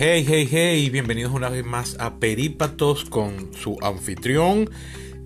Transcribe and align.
Hey, 0.00 0.24
hey, 0.28 0.48
hey, 0.48 0.90
bienvenidos 0.90 1.32
una 1.32 1.48
vez 1.48 1.64
más 1.64 1.96
a 1.98 2.20
Perípatos 2.20 3.04
con 3.04 3.52
su 3.52 3.78
anfitrión 3.82 4.70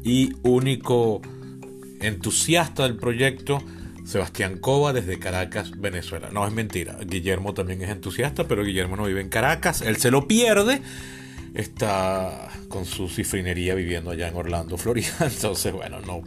y 0.02 0.32
único 0.44 1.20
entusiasta 2.00 2.84
del 2.84 2.96
proyecto, 2.96 3.62
Sebastián 4.06 4.56
Cova, 4.56 4.94
desde 4.94 5.18
Caracas, 5.18 5.78
Venezuela. 5.78 6.30
No, 6.32 6.46
es 6.46 6.54
mentira, 6.54 6.96
Guillermo 7.06 7.52
también 7.52 7.82
es 7.82 7.90
entusiasta, 7.90 8.48
pero 8.48 8.64
Guillermo 8.64 8.96
no 8.96 9.04
vive 9.04 9.20
en 9.20 9.28
Caracas, 9.28 9.82
él 9.82 9.98
se 9.98 10.10
lo 10.10 10.26
pierde, 10.26 10.80
está 11.52 12.48
con 12.68 12.86
su 12.86 13.10
cifrinería 13.10 13.74
viviendo 13.74 14.10
allá 14.10 14.28
en 14.28 14.36
Orlando, 14.36 14.78
Florida, 14.78 15.12
entonces 15.20 15.70
bueno, 15.70 16.00
no, 16.00 16.22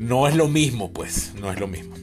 no 0.00 0.26
es 0.26 0.34
lo 0.34 0.48
mismo, 0.48 0.92
pues, 0.92 1.34
no 1.40 1.52
es 1.52 1.60
lo 1.60 1.68
mismo. 1.68 1.94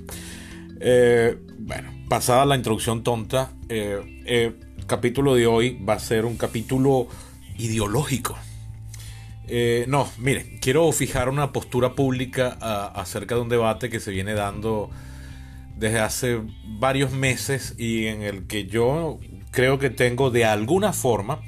Eh, 0.79 1.37
bueno, 1.59 1.91
pasada 2.07 2.45
la 2.45 2.55
introducción 2.55 3.03
tonta, 3.03 3.51
eh, 3.67 4.23
eh 4.25 4.53
capítulo 4.87 5.35
de 5.35 5.45
hoy 5.45 5.77
va 5.87 5.93
a 5.93 5.99
ser 5.99 6.25
un 6.25 6.37
capítulo 6.37 7.07
ideológico. 7.57 8.37
Eh, 9.47 9.85
no, 9.87 10.09
miren, 10.17 10.57
quiero 10.59 10.91
fijar 10.91 11.29
una 11.29 11.53
postura 11.53 11.93
pública 11.93 12.57
acerca 12.95 13.35
de 13.35 13.41
un 13.41 13.49
debate 13.49 13.89
que 13.89 13.99
se 13.99 14.11
viene 14.11 14.33
dando 14.33 14.89
desde 15.75 15.99
hace 15.99 16.41
varios 16.65 17.11
meses 17.11 17.75
y 17.77 18.07
en 18.07 18.23
el 18.23 18.47
que 18.47 18.65
yo 18.65 19.19
creo 19.51 19.77
que 19.77 19.89
tengo 19.89 20.31
de 20.31 20.45
alguna 20.45 20.91
forma 20.91 21.41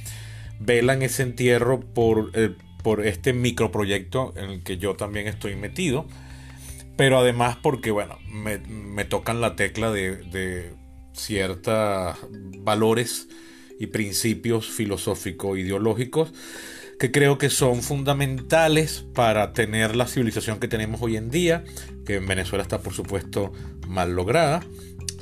vela 0.59 0.93
en 0.93 1.01
ese 1.01 1.23
entierro 1.23 1.79
por, 1.79 2.31
eh, 2.35 2.55
por 2.83 3.05
este 3.05 3.33
microproyecto 3.33 4.33
en 4.37 4.49
el 4.49 4.63
que 4.63 4.77
yo 4.77 4.95
también 4.95 5.27
estoy 5.27 5.55
metido, 5.55 6.05
pero 6.95 7.17
además 7.17 7.57
porque, 7.61 7.91
bueno, 7.91 8.17
me, 8.27 9.05
tocan 9.05 9.41
la 9.41 9.55
tecla 9.55 9.91
de 9.91 10.73
ciertos 11.19 12.17
valores 12.59 13.27
y 13.79 13.87
principios 13.87 14.69
filosófico-ideológicos 14.69 16.33
que 16.99 17.11
creo 17.11 17.37
que 17.37 17.49
son 17.49 17.81
fundamentales 17.81 19.05
para 19.15 19.53
tener 19.53 19.95
la 19.95 20.05
civilización 20.05 20.59
que 20.59 20.67
tenemos 20.67 21.01
hoy 21.01 21.15
en 21.15 21.31
día, 21.31 21.63
que 22.05 22.15
en 22.15 22.27
Venezuela 22.27 22.61
está 22.61 22.81
por 22.81 22.93
supuesto 22.93 23.53
mal 23.87 24.13
lograda, 24.13 24.61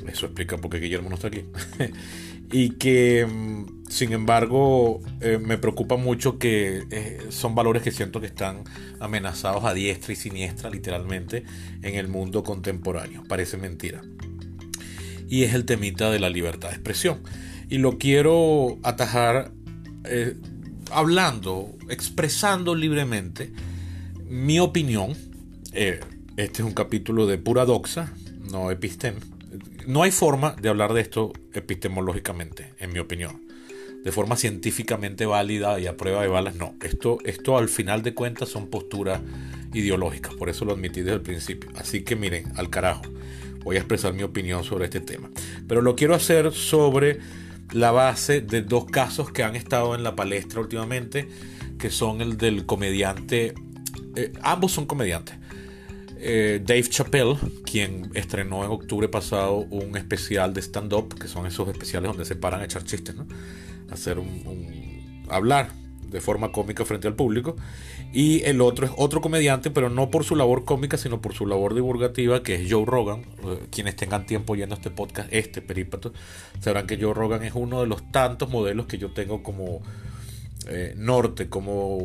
eso 0.08 0.26
explica 0.26 0.58
por 0.58 0.72
qué 0.72 0.80
Guillermo 0.80 1.08
no 1.08 1.14
está 1.14 1.28
aquí, 1.28 1.44
y 2.52 2.70
que 2.70 3.24
mm, 3.24 3.88
sin 3.88 4.12
embargo 4.12 5.00
eh, 5.20 5.38
me 5.38 5.56
preocupa 5.56 5.96
mucho 5.96 6.36
que 6.36 6.82
eh, 6.90 7.20
son 7.28 7.54
valores 7.54 7.84
que 7.84 7.92
siento 7.92 8.20
que 8.20 8.26
están 8.26 8.64
amenazados 8.98 9.64
a 9.64 9.72
diestra 9.72 10.12
y 10.12 10.16
siniestra 10.16 10.70
literalmente 10.70 11.44
en 11.82 11.94
el 11.94 12.08
mundo 12.08 12.42
contemporáneo, 12.42 13.22
parece 13.28 13.56
mentira 13.56 14.02
y 15.28 15.44
es 15.44 15.54
el 15.54 15.64
temita 15.64 16.10
de 16.10 16.18
la 16.18 16.30
libertad 16.30 16.70
de 16.70 16.76
expresión. 16.76 17.20
Y 17.68 17.78
lo 17.78 17.98
quiero 17.98 18.78
atajar 18.82 19.52
eh, 20.04 20.34
hablando, 20.90 21.76
expresando 21.88 22.74
libremente 22.74 23.52
mi 24.24 24.58
opinión. 24.58 25.14
Eh, 25.72 26.00
este 26.36 26.62
es 26.62 26.66
un 26.66 26.74
capítulo 26.74 27.26
de 27.26 27.38
pura 27.38 27.64
doxa, 27.64 28.12
no 28.50 28.70
epistem. 28.70 29.16
No 29.86 30.02
hay 30.02 30.10
forma 30.10 30.54
de 30.60 30.68
hablar 30.68 30.92
de 30.92 31.00
esto 31.00 31.32
epistemológicamente, 31.52 32.74
en 32.78 32.92
mi 32.92 32.98
opinión. 32.98 33.42
De 34.04 34.12
forma 34.12 34.36
científicamente 34.36 35.26
válida 35.26 35.80
y 35.80 35.86
a 35.86 35.96
prueba 35.96 36.22
de 36.22 36.28
balas, 36.28 36.54
no. 36.54 36.74
Esto, 36.82 37.18
esto 37.24 37.58
al 37.58 37.68
final 37.68 38.02
de 38.02 38.14
cuentas 38.14 38.48
son 38.48 38.68
posturas 38.68 39.20
ideológicas, 39.74 40.34
por 40.34 40.48
eso 40.48 40.64
lo 40.64 40.72
admití 40.72 41.00
desde 41.00 41.14
el 41.14 41.22
principio. 41.22 41.70
Así 41.76 42.02
que 42.02 42.16
miren, 42.16 42.44
al 42.56 42.70
carajo 42.70 43.02
voy 43.64 43.76
a 43.76 43.80
expresar 43.80 44.12
mi 44.12 44.22
opinión 44.22 44.64
sobre 44.64 44.86
este 44.86 45.00
tema. 45.00 45.30
Pero 45.66 45.82
lo 45.82 45.96
quiero 45.96 46.14
hacer 46.14 46.52
sobre 46.52 47.18
la 47.72 47.90
base 47.90 48.40
de 48.40 48.62
dos 48.62 48.86
casos 48.86 49.30
que 49.30 49.42
han 49.42 49.56
estado 49.56 49.94
en 49.94 50.02
la 50.02 50.16
palestra 50.16 50.60
últimamente, 50.60 51.28
que 51.78 51.90
son 51.90 52.20
el 52.20 52.36
del 52.36 52.66
comediante, 52.66 53.54
eh, 54.16 54.32
ambos 54.42 54.72
son 54.72 54.86
comediantes. 54.86 55.36
Eh, 56.20 56.60
Dave 56.64 56.82
Chappelle, 56.88 57.36
quien 57.64 58.10
estrenó 58.14 58.64
en 58.64 58.70
octubre 58.70 59.08
pasado 59.08 59.58
un 59.70 59.96
especial 59.96 60.52
de 60.52 60.60
stand-up, 60.62 61.14
que 61.18 61.28
son 61.28 61.46
esos 61.46 61.68
especiales 61.68 62.08
donde 62.10 62.24
se 62.24 62.34
paran 62.34 62.60
a 62.60 62.64
echar 62.64 62.82
chistes, 62.84 63.14
¿no? 63.14 63.26
hacer 63.90 64.18
un 64.18 65.24
hablar 65.30 65.70
de 66.10 66.20
forma 66.20 66.52
cómica 66.52 66.84
frente 66.84 67.08
al 67.08 67.14
público. 67.14 67.56
Y 68.12 68.42
el 68.44 68.60
otro 68.60 68.86
es 68.86 68.92
otro 68.96 69.20
comediante, 69.20 69.70
pero 69.70 69.90
no 69.90 70.10
por 70.10 70.24
su 70.24 70.36
labor 70.36 70.64
cómica, 70.64 70.96
sino 70.96 71.20
por 71.20 71.34
su 71.34 71.46
labor 71.46 71.74
divulgativa, 71.74 72.42
que 72.42 72.54
es 72.56 72.72
Joe 72.72 72.84
Rogan. 72.84 73.22
Eh, 73.44 73.66
quienes 73.70 73.96
tengan 73.96 74.26
tiempo 74.26 74.54
oyendo 74.54 74.74
este 74.74 74.90
podcast, 74.90 75.28
este 75.32 75.62
perípato, 75.62 76.12
sabrán 76.60 76.86
que 76.86 76.96
Joe 77.00 77.14
Rogan 77.14 77.42
es 77.42 77.52
uno 77.54 77.80
de 77.80 77.86
los 77.86 78.10
tantos 78.10 78.48
modelos 78.48 78.86
que 78.86 78.98
yo 78.98 79.12
tengo 79.12 79.42
como 79.42 79.82
eh, 80.66 80.94
norte, 80.96 81.48
como... 81.48 81.98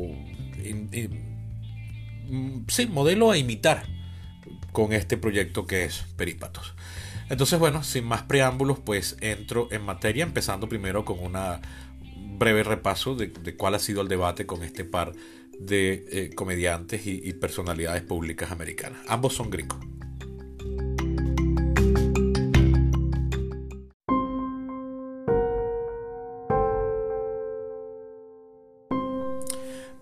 Mm, 2.30 2.66
sí, 2.68 2.86
modelo 2.88 3.32
a 3.32 3.38
imitar 3.38 3.84
con 4.72 4.94
este 4.94 5.18
proyecto 5.18 5.66
que 5.68 5.86
es 5.86 6.06
Perípatos. 6.18 6.74
Entonces, 7.30 7.58
bueno, 7.58 7.84
sin 7.84 8.06
más 8.06 8.24
preámbulos, 8.24 8.80
pues 8.80 9.18
entro 9.22 9.68
en 9.72 9.84
materia, 9.84 10.24
empezando 10.24 10.68
primero 10.68 11.06
con 11.06 11.20
una 11.20 11.62
breve 12.44 12.64
repaso 12.64 13.16
de, 13.16 13.32
cuál 13.56 13.76
ha 13.76 13.80
sido 13.80 14.02
el 14.02 14.10
debate 14.10 14.46
con 14.46 14.64
este 14.64 14.84
par 14.84 15.14
de 15.58 16.06
eh, 16.12 16.36
comediantes 16.36 17.08
y, 17.08 17.32
personalidades 17.34 18.02
públicas 18.02 18.52
americanas. 18.52 19.00
Ambos 19.08 19.34
son 19.34 19.50
gringos. 19.50 19.80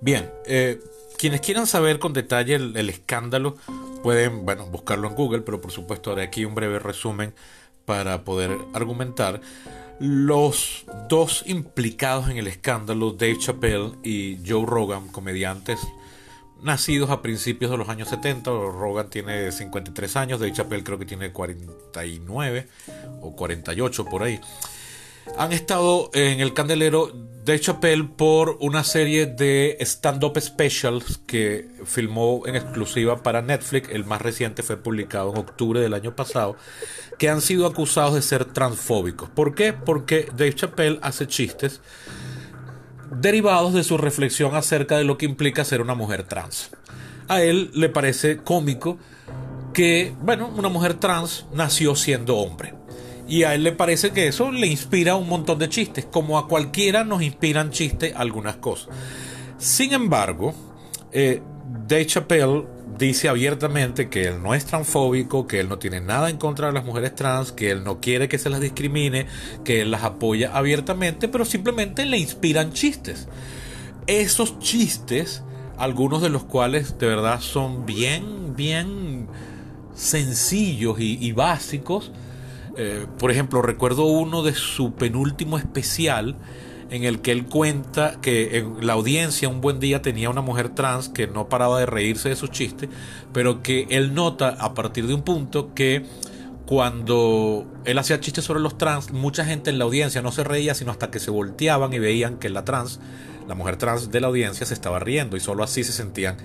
Bien, 0.01 0.31
eh, 0.47 0.79
quienes 1.19 1.41
quieran 1.41 1.67
saber 1.67 1.99
con 1.99 2.11
detalle 2.11 2.55
el, 2.55 2.89
escándalo 2.89 3.55
pueden, 4.01 4.45
bueno, 4.45 4.65
buscarlo 4.65 5.07
en 5.07 5.13
Google, 5.13 5.41
pero 5.41 5.61
por 5.61 5.71
supuesto 5.71 6.11
haré 6.11 6.23
aquí 6.23 6.43
un 6.43 6.55
breve 6.55 6.79
resumen 6.79 7.35
para 7.85 8.23
poder 8.23 8.57
argumentar. 8.73 9.41
Los 10.03 10.85
dos 11.09 11.43
implicados 11.45 12.27
en 12.27 12.37
el 12.37 12.47
escándalo, 12.47 13.11
Dave 13.11 13.37
Chappelle 13.37 13.91
y 14.01 14.39
Joe 14.43 14.65
Rogan, 14.65 15.09
comediantes 15.09 15.79
nacidos 16.63 17.11
a 17.11 17.21
principios 17.21 17.69
de 17.69 17.77
los 17.77 17.87
años 17.87 18.09
70, 18.09 18.49
Rogan 18.49 19.11
tiene 19.11 19.51
53 19.51 20.15
años, 20.15 20.39
Dave 20.39 20.53
Chappelle 20.53 20.83
creo 20.83 20.97
que 20.97 21.05
tiene 21.05 21.31
49 21.31 22.67
o 23.21 23.35
48 23.35 24.05
por 24.05 24.23
ahí. 24.23 24.39
Han 25.37 25.53
estado 25.53 26.09
en 26.15 26.39
el 26.39 26.55
candelero 26.55 27.11
de 27.43 27.59
Chappelle 27.59 28.03
por 28.03 28.57
una 28.59 28.83
serie 28.83 29.25
de 29.25 29.77
stand-up 29.81 30.39
specials 30.39 31.19
que 31.25 31.67
filmó 31.85 32.43
en 32.45 32.55
exclusiva 32.55 33.23
para 33.23 33.41
Netflix. 33.41 33.89
El 33.89 34.05
más 34.05 34.21
reciente 34.21 34.61
fue 34.61 34.77
publicado 34.77 35.31
en 35.31 35.39
octubre 35.39 35.79
del 35.79 35.93
año 35.93 36.15
pasado, 36.15 36.55
que 37.17 37.29
han 37.29 37.41
sido 37.41 37.65
acusados 37.65 38.13
de 38.13 38.21
ser 38.21 38.45
transfóbicos. 38.45 39.29
¿Por 39.29 39.55
qué? 39.55 39.73
Porque 39.73 40.27
Dave 40.31 40.53
Chappelle 40.53 40.99
hace 41.01 41.27
chistes 41.27 41.81
derivados 43.11 43.73
de 43.73 43.83
su 43.83 43.97
reflexión 43.97 44.55
acerca 44.55 44.97
de 44.97 45.03
lo 45.03 45.17
que 45.17 45.25
implica 45.25 45.65
ser 45.65 45.81
una 45.81 45.95
mujer 45.95 46.23
trans. 46.23 46.69
A 47.27 47.41
él 47.41 47.71
le 47.73 47.89
parece 47.89 48.37
cómico 48.37 48.99
que, 49.73 50.13
bueno, 50.21 50.47
una 50.55 50.69
mujer 50.69 50.95
trans 50.95 51.45
nació 51.53 51.95
siendo 51.95 52.37
hombre 52.37 52.80
y 53.31 53.45
a 53.45 53.55
él 53.55 53.63
le 53.63 53.71
parece 53.71 54.11
que 54.11 54.27
eso 54.27 54.51
le 54.51 54.67
inspira 54.67 55.15
un 55.15 55.29
montón 55.29 55.57
de 55.57 55.69
chistes, 55.69 56.05
como 56.05 56.37
a 56.37 56.49
cualquiera 56.49 57.05
nos 57.05 57.21
inspiran 57.21 57.71
chistes 57.71 58.13
algunas 58.13 58.57
cosas. 58.57 58.89
Sin 59.57 59.93
embargo, 59.93 60.53
eh, 61.13 61.41
Dave 61.87 62.05
Chappelle 62.07 62.65
dice 62.97 63.29
abiertamente 63.29 64.09
que 64.09 64.27
él 64.27 64.43
no 64.43 64.53
es 64.53 64.65
transfóbico, 64.65 65.47
que 65.47 65.61
él 65.61 65.69
no 65.69 65.79
tiene 65.79 66.01
nada 66.01 66.29
en 66.29 66.35
contra 66.35 66.67
de 66.67 66.73
las 66.73 66.83
mujeres 66.83 67.15
trans, 67.15 67.53
que 67.53 67.71
él 67.71 67.85
no 67.85 68.01
quiere 68.01 68.27
que 68.27 68.37
se 68.37 68.49
las 68.49 68.59
discrimine, 68.59 69.27
que 69.63 69.79
él 69.79 69.91
las 69.91 70.03
apoya 70.03 70.51
abiertamente, 70.53 71.29
pero 71.29 71.45
simplemente 71.45 72.05
le 72.05 72.17
inspiran 72.17 72.73
chistes. 72.73 73.29
Esos 74.07 74.59
chistes, 74.59 75.41
algunos 75.77 76.21
de 76.21 76.29
los 76.29 76.43
cuales 76.43 76.99
de 76.99 77.07
verdad 77.07 77.39
son 77.39 77.85
bien, 77.85 78.57
bien 78.57 79.29
sencillos 79.95 80.99
y 80.99 81.31
básicos, 81.31 82.11
eh, 82.77 83.05
por 83.19 83.31
ejemplo, 83.31 83.61
recuerdo 83.61 84.05
uno 84.05 84.43
de 84.43 84.53
su 84.53 84.93
penúltimo 84.93 85.57
especial 85.57 86.35
en 86.89 87.05
el 87.05 87.21
que 87.21 87.31
él 87.31 87.45
cuenta 87.45 88.19
que 88.21 88.57
en 88.57 88.85
la 88.85 88.93
audiencia 88.93 89.47
un 89.47 89.61
buen 89.61 89.79
día 89.79 90.01
tenía 90.01 90.29
una 90.29 90.41
mujer 90.41 90.69
trans 90.69 91.07
que 91.07 91.25
no 91.25 91.47
paraba 91.47 91.79
de 91.79 91.85
reírse 91.85 92.29
de 92.29 92.35
sus 92.35 92.51
chistes, 92.51 92.89
pero 93.33 93.63
que 93.63 93.87
él 93.89 94.13
nota 94.13 94.49
a 94.59 94.73
partir 94.73 95.07
de 95.07 95.13
un 95.13 95.21
punto 95.23 95.73
que 95.73 96.05
cuando 96.65 97.65
él 97.85 97.97
hacía 97.97 98.19
chistes 98.19 98.43
sobre 98.43 98.59
los 98.59 98.77
trans, 98.77 99.11
mucha 99.11 99.45
gente 99.45 99.69
en 99.69 99.77
la 99.77 99.85
audiencia 99.85 100.21
no 100.21 100.31
se 100.31 100.43
reía, 100.43 100.73
sino 100.73 100.91
hasta 100.91 101.11
que 101.11 101.19
se 101.19 101.31
volteaban 101.31 101.93
y 101.93 101.99
veían 101.99 102.37
que 102.37 102.49
la 102.49 102.65
trans, 102.65 102.99
la 103.47 103.55
mujer 103.55 103.77
trans 103.77 104.11
de 104.11 104.21
la 104.21 104.27
audiencia 104.27 104.65
se 104.65 104.73
estaba 104.73 104.99
riendo 104.99 105.37
y 105.37 105.39
solo 105.39 105.63
así 105.63 105.83
se 105.83 105.93
sentían 105.93 106.37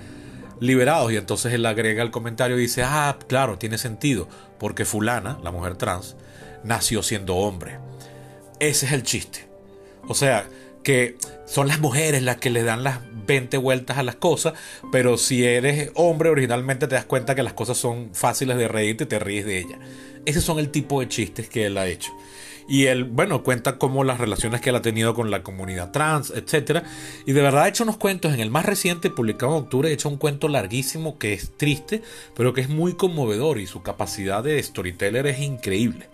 liberados. 0.61 1.13
Y 1.13 1.17
entonces 1.17 1.53
él 1.53 1.67
agrega 1.67 2.03
el 2.03 2.11
comentario 2.11 2.57
y 2.59 2.63
dice, 2.63 2.83
ah, 2.85 3.17
claro, 3.29 3.59
tiene 3.59 3.79
sentido, 3.79 4.29
porque 4.59 4.85
fulana, 4.85 5.39
la 5.43 5.51
mujer 5.51 5.77
trans, 5.77 6.17
nació 6.65 7.03
siendo 7.03 7.37
hombre. 7.37 7.79
Ese 8.59 8.87
es 8.87 8.93
el 8.93 9.03
chiste. 9.03 9.47
O 10.09 10.15
sea, 10.15 10.47
que 10.83 11.17
son 11.47 11.69
las 11.69 11.81
mujeres 11.81 12.23
las 12.23 12.37
que 12.37 12.51
le 12.51 12.63
dan 12.63 12.85
las 12.85 13.01
20 13.27 13.57
vueltas 13.59 13.99
a 13.99 14.03
las 14.03 14.15
cosas, 14.17 14.55
pero 14.93 15.19
si 15.19 15.45
eres 15.45 15.91
hombre 15.95 16.31
originalmente 16.31 16.87
te 16.87 16.95
das 16.95 17.05
cuenta 17.05 17.35
que 17.35 17.43
las 17.43 17.55
cosas 17.55 17.77
son 17.77 18.11
fáciles 18.15 18.57
de 18.57 18.69
reírte 18.69 19.05
y 19.05 19.07
te 19.09 19.19
ríes 19.19 19.47
de 19.47 19.59
ellas. 19.59 19.79
Ese 20.25 20.41
son 20.41 20.59
el 20.59 20.71
tipo 20.71 21.01
de 21.01 21.09
chistes 21.09 21.49
que 21.49 21.67
él 21.67 21.77
ha 21.79 21.87
hecho. 21.87 22.13
Y 22.69 22.87
él, 22.87 23.05
bueno, 23.05 23.43
cuenta 23.43 23.79
cómo 23.79 24.03
las 24.03 24.19
relaciones 24.19 24.61
que 24.61 24.71
él 24.71 24.77
ha 24.77 24.83
tenido 24.83 25.15
con 25.15 25.31
la 25.31 25.43
comunidad 25.43 25.93
trans, 25.93 26.31
etc. 26.31 26.83
Y 27.25 27.33
de 27.33 27.43
verdad 27.43 27.63
ha 27.63 27.69
hecho 27.69 27.85
unos 27.85 27.97
cuentos. 27.97 28.35
En 28.35 28.41
el 28.41 28.51
más 28.51 28.67
reciente, 28.67 29.11
publicado 29.11 29.57
en 29.57 29.65
octubre, 29.65 29.89
ha 29.89 29.93
hecho 29.93 30.09
un 30.09 30.17
cuento 30.17 30.49
larguísimo 30.49 31.19
que 31.19 31.33
es 31.33 31.53
triste, 31.57 32.03
pero 32.35 32.53
que 32.53 32.61
es 32.63 32.69
muy 32.69 32.95
conmovedor 32.95 33.59
y 33.59 33.67
su 33.67 33.83
capacidad 33.83 34.43
de 34.43 34.63
storyteller 34.63 35.27
es 35.27 35.41
increíble. 35.41 36.09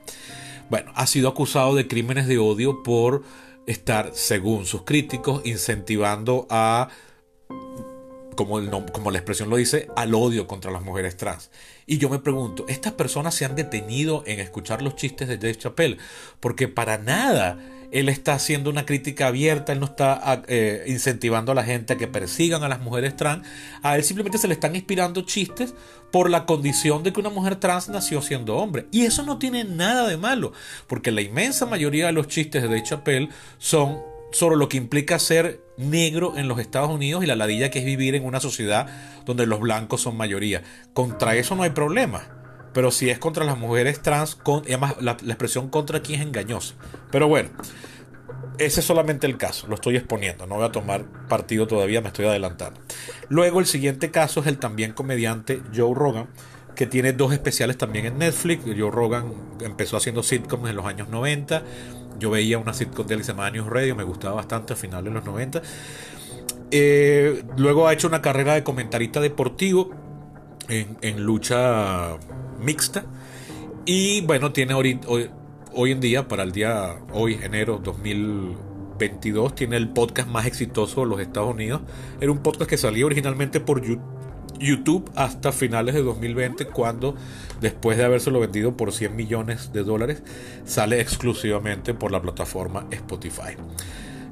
Bueno, 0.69 0.93
ha 0.94 1.06
sido 1.06 1.28
acusado 1.28 1.75
de 1.75 1.88
crímenes 1.88 2.26
de 2.26 2.38
odio 2.38 2.82
por 2.82 3.22
estar, 3.66 4.10
según 4.14 4.66
sus 4.66 4.82
críticos, 4.82 5.43
incentivando 5.44 6.46
a, 6.50 6.88
como, 8.34 8.58
el, 8.58 8.70
como 8.70 9.11
la 9.11 9.19
expresión 9.19 9.50
lo 9.50 9.56
dice, 9.56 9.88
al 9.96 10.14
odio 10.14 10.46
contra 10.46 10.70
las 10.70 10.82
mujeres 10.82 11.17
trans. 11.17 11.50
Y 11.87 11.99
yo 11.99 12.08
me 12.08 12.19
pregunto, 12.19 12.64
¿estas 12.69 12.93
personas 12.93 13.34
se 13.34 13.44
han 13.44 13.56
detenido 13.56 14.23
en 14.26 14.40
escuchar 14.40 14.82
los 14.82 14.96
chistes 14.96 15.29
de 15.29 15.38
Dave 15.38 15.56
Chappelle? 15.56 15.99
Porque 16.40 16.69
para 16.69 16.99
nada 16.99 17.58
él 17.93 18.08
está 18.08 18.32
haciendo 18.32 18.70
una 18.70 18.87
crítica 18.87 19.26
abierta, 19.26 19.73
él 19.73 19.81
no 19.81 19.87
está 19.87 20.19
ah, 20.23 20.43
eh, 20.49 20.84
incentivando 20.87 21.52
a 21.52 21.55
la 21.55 21.62
gente 21.62 21.93
a 21.93 21.99
que 21.99 22.08
persigan 22.08 22.64
a 22.64 22.69
las 22.69 22.81
mujeres 22.81 23.17
trans, 23.17 23.46
a 23.82 23.96
él 23.96 24.02
simplemente 24.02 24.38
se 24.38 24.49
le 24.49 24.55
están 24.55 24.75
inspirando 24.75 25.20
chistes 25.23 25.75
por 26.11 26.31
la 26.31 26.46
condición 26.46 27.02
de 27.02 27.12
que 27.12 27.20
una 27.20 27.28
mujer 27.28 27.56
trans 27.56 27.90
nació 27.90 28.23
siendo 28.23 28.56
hombre. 28.56 28.87
Y 28.90 29.02
eso 29.02 29.23
no 29.25 29.38
tiene 29.38 29.64
nada 29.64 30.08
de 30.08 30.17
malo, 30.17 30.52
porque 30.87 31.12
la 31.12 31.20
inmensa 31.20 31.67
mayoría 31.67 32.06
de 32.06 32.12
los 32.12 32.28
chistes 32.28 32.62
de 32.62 32.69
Dave 32.69 32.82
Chappelle 32.82 33.28
son 33.58 34.12
sobre 34.32 34.56
lo 34.56 34.69
que 34.69 34.76
implica 34.76 35.19
ser 35.19 35.61
negro 35.76 36.37
en 36.37 36.49
los 36.49 36.58
Estados 36.58 36.90
Unidos 36.90 37.23
y 37.23 37.26
la 37.26 37.37
ladilla 37.37 37.70
que 37.70 37.79
es 37.79 37.84
vivir 37.84 38.14
en 38.14 38.25
una 38.25 38.40
sociedad 38.40 38.87
donde 39.25 39.46
los 39.46 39.61
blancos 39.61 40.00
son 40.00 40.17
mayoría. 40.17 40.62
Contra 40.93 41.37
eso 41.37 41.55
no 41.55 41.62
hay 41.62 41.70
problema. 41.70 42.38
Pero 42.73 42.90
si 42.90 43.11
es 43.11 43.19
contra 43.19 43.44
las 43.44 43.58
mujeres 43.58 44.00
trans, 44.00 44.34
con, 44.34 44.62
además 44.64 44.96
la, 45.00 45.17
la 45.23 45.32
expresión 45.34 45.69
contra 45.69 45.99
aquí 45.99 46.14
es 46.14 46.23
engañosa. 46.23 46.75
Pero 47.11 47.29
bueno, 47.29 47.50
ese 48.58 48.81
es 48.81 48.87
solamente 48.87 49.26
el 49.26 49.37
caso, 49.37 49.67
lo 49.67 49.75
estoy 49.75 49.96
exponiendo, 49.96 50.46
no 50.46 50.56
voy 50.56 50.64
a 50.64 50.73
tomar 50.73 51.05
partido 51.28 51.67
todavía, 51.67 52.00
me 52.00 52.08
estoy 52.08 52.26
adelantando. 52.26 52.81
Luego 53.28 53.61
el 53.61 53.67
siguiente 53.67 54.11
caso 54.11 54.40
es 54.40 54.46
el 54.46 54.58
también 54.58 54.93
comediante 54.93 55.62
Joe 55.75 55.94
Rogan, 55.94 56.28
que 56.75 56.87
tiene 56.87 57.13
dos 57.13 57.33
especiales 57.33 57.79
también 57.79 58.07
en 58.07 58.19
Netflix. 58.19 58.65
Joe 58.65 58.91
Rogan 58.91 59.33
empezó 59.61 59.97
haciendo 59.97 60.23
sitcoms 60.23 60.69
en 60.69 60.77
los 60.77 60.87
años 60.87 61.09
90. 61.09 61.63
Yo 62.19 62.31
veía 62.31 62.59
una 62.59 62.73
sitcom 62.73 63.07
de 63.07 63.15
él 63.15 63.21
que 63.21 63.27
se 63.27 63.35
News 63.35 63.69
Radio, 63.69 63.97
me 63.97 64.05
gustaba 64.05 64.37
bastante 64.37 64.73
a 64.73 64.77
finales 64.77 65.07
de 65.07 65.11
los 65.11 65.25
90. 65.25 65.63
Eh, 66.71 67.45
luego 67.57 67.87
ha 67.87 67.93
hecho 67.93 68.09
una 68.09 68.23
carrera 68.23 68.55
de 68.55 68.63
comentarista 68.63 69.21
deportivo 69.21 69.91
en, 70.69 71.23
lucha 71.23 72.17
mixta. 72.61 73.05
Y 73.85 74.21
bueno, 74.23 74.53
tiene 74.53 74.75
hoy, 74.75 74.99
hoy, 75.75 75.91
en 75.91 76.01
día, 76.01 76.29
para 76.29 76.45
el 76.45 76.53
día 76.53 76.97
hoy, 77.13 77.39
enero 77.43 77.81
2022, 77.83 79.55
tiene 79.55 79.77
el 79.77 79.89
podcast 79.89 80.29
más 80.29 80.47
exitoso 80.47 81.01
de 81.01 81.07
los 81.09 81.21
Estados 81.21 81.53
Unidos. 81.53 81.83
Era 82.21 82.31
un 82.31 82.39
podcast 82.39 82.71
que 82.71 82.79
salía 82.79 83.05
originalmente 83.05 83.61
por 83.61 83.83
YouTube 83.83 84.22
hasta 85.17 85.53
finales 85.53 85.94
de 85.94 86.03
2020, 86.03 86.67
cuando 86.67 87.15
después 87.61 87.99
de 87.99 88.05
habérselo 88.05 88.41
vendido 88.41 88.77
por 88.77 88.93
100 88.93 89.17
millones 89.17 89.73
de 89.73 89.83
dólares, 89.83 90.23
sale 90.65 91.00
exclusivamente 91.00 91.94
por 91.94 92.12
la 92.12 92.23
plataforma 92.23 92.87
Spotify. 92.91 93.56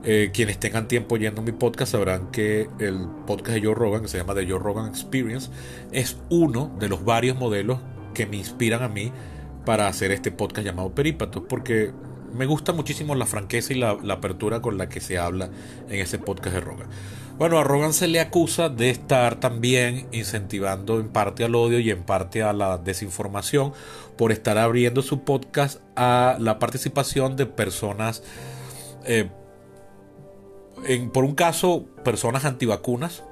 Eh, 0.03 0.31
quienes 0.33 0.59
tengan 0.59 0.89
tiempo 0.89 1.17
oyendo 1.17 1.43
mi 1.43 1.53
podcast 1.53 1.93
sabrán 1.93 2.31
que 2.31 2.69
el 2.79 3.07
podcast 3.27 3.57
de 3.57 3.67
Joe 3.67 3.75
Rogan, 3.75 4.03
que 4.03 4.09
se 4.09 4.17
llama 4.17 4.35
The 4.35 4.47
Joe 4.49 4.59
Rogan 4.59 4.87
Experience, 4.87 5.51
es 5.93 6.17
uno 6.31 6.75
de 6.79 6.89
los 6.89 7.05
varios 7.05 7.37
modelos 7.37 7.81
que 8.15 8.27
me 8.27 8.37
inspiran 8.37 8.83
a 8.83 8.89
mí 8.89 9.13
para 9.67 9.89
hacer 9.89 10.11
este 10.11 10.31
podcast 10.31 10.67
llamado 10.67 10.95
Perípatos, 10.95 11.43
porque 11.49 11.93
me 12.33 12.47
gusta 12.47 12.73
muchísimo 12.73 13.15
la 13.15 13.27
franqueza 13.27 13.73
y 13.73 13.79
la, 13.79 13.91
apertura 13.91 14.63
con 14.63 14.79
la 14.79 14.89
que 14.89 15.01
se 15.01 15.19
habla 15.19 15.51
en 15.89 16.01
ese 16.01 16.19
podcast 16.19 16.55
de 16.55 16.61
Rogan. 16.61 16.89
Bueno, 17.41 17.59
a 17.59 17.65
Rogan 17.65 17.95
se 17.95 18.07
le 18.07 18.21
acusa 18.21 18.69
de 18.69 18.91
estar 18.91 19.41
también 19.41 20.07
incentivando 20.13 21.01
en 21.01 21.09
parte 21.09 21.43
al 21.43 21.55
odio 21.55 21.79
y 21.79 21.89
en 21.91 22.03
parte 22.03 22.43
a 22.43 22.53
la 22.53 22.77
desinformación 22.77 23.73
por 24.19 24.31
estar 24.31 24.59
abriendo 24.59 25.01
su 25.01 25.25
podcast 25.25 25.81
a 25.97 26.37
la 26.39 26.59
participación 26.59 27.37
de 27.37 27.47
personas, 27.47 28.23
eh, 29.07 29.31
en, 30.85 31.09
por 31.09 31.25
un 31.25 31.35
caso, 31.35 31.87
personas 32.05 32.45
antivacunas, 32.45 33.23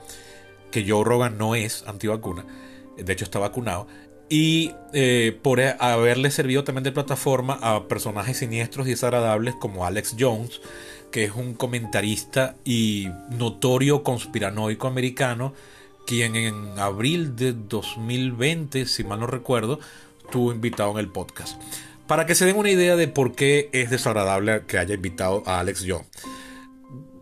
que 0.71 0.89
Joe 0.89 1.05
Rogan 1.05 1.37
no 1.37 1.55
es 1.55 1.85
antivacuna, 1.87 2.47
de 2.97 3.13
hecho 3.13 3.27
está 3.27 3.39
vacunado, 3.39 3.89
y 4.31 4.73
eh, 4.95 5.39
por 5.43 5.61
haberle 5.61 6.31
servido 6.31 6.65
también 6.65 6.85
de 6.85 6.93
plataforma 6.93 7.59
a 7.61 7.89
personajes 7.89 8.39
siniestros 8.39 8.87
y 8.87 8.91
desagradables 8.93 9.55
como 9.55 9.85
Alex 9.85 10.17
Jones, 10.19 10.63
que 11.11 11.25
es 11.25 11.33
un 11.35 11.55
comentarista 11.55 12.57
y 12.65 13.09
notorio 13.31 14.03
conspiranoico 14.03 14.87
americano, 14.87 15.55
quien 16.07 16.37
en 16.37 16.79
abril 16.79 17.37
de 17.37 17.53
2020, 17.53 18.87
si 18.87 19.05
mal 19.05 19.21
no 19.21 19.27
recuerdo, 19.27 19.79
estuvo 20.25 20.53
invitado 20.53 20.93
en 20.93 20.99
el 20.99 21.09
podcast. 21.09 21.61
Para 22.07 22.25
que 22.25 22.35
se 22.35 22.47
den 22.47 22.57
una 22.57 22.71
idea 22.71 22.97
de 22.97 23.09
por 23.09 23.35
qué 23.35 23.69
es 23.73 23.91
desagradable 23.91 24.63
que 24.67 24.79
haya 24.79 24.95
invitado 24.95 25.43
a 25.47 25.61
Alex 25.61 25.85
Jones. 25.87 26.09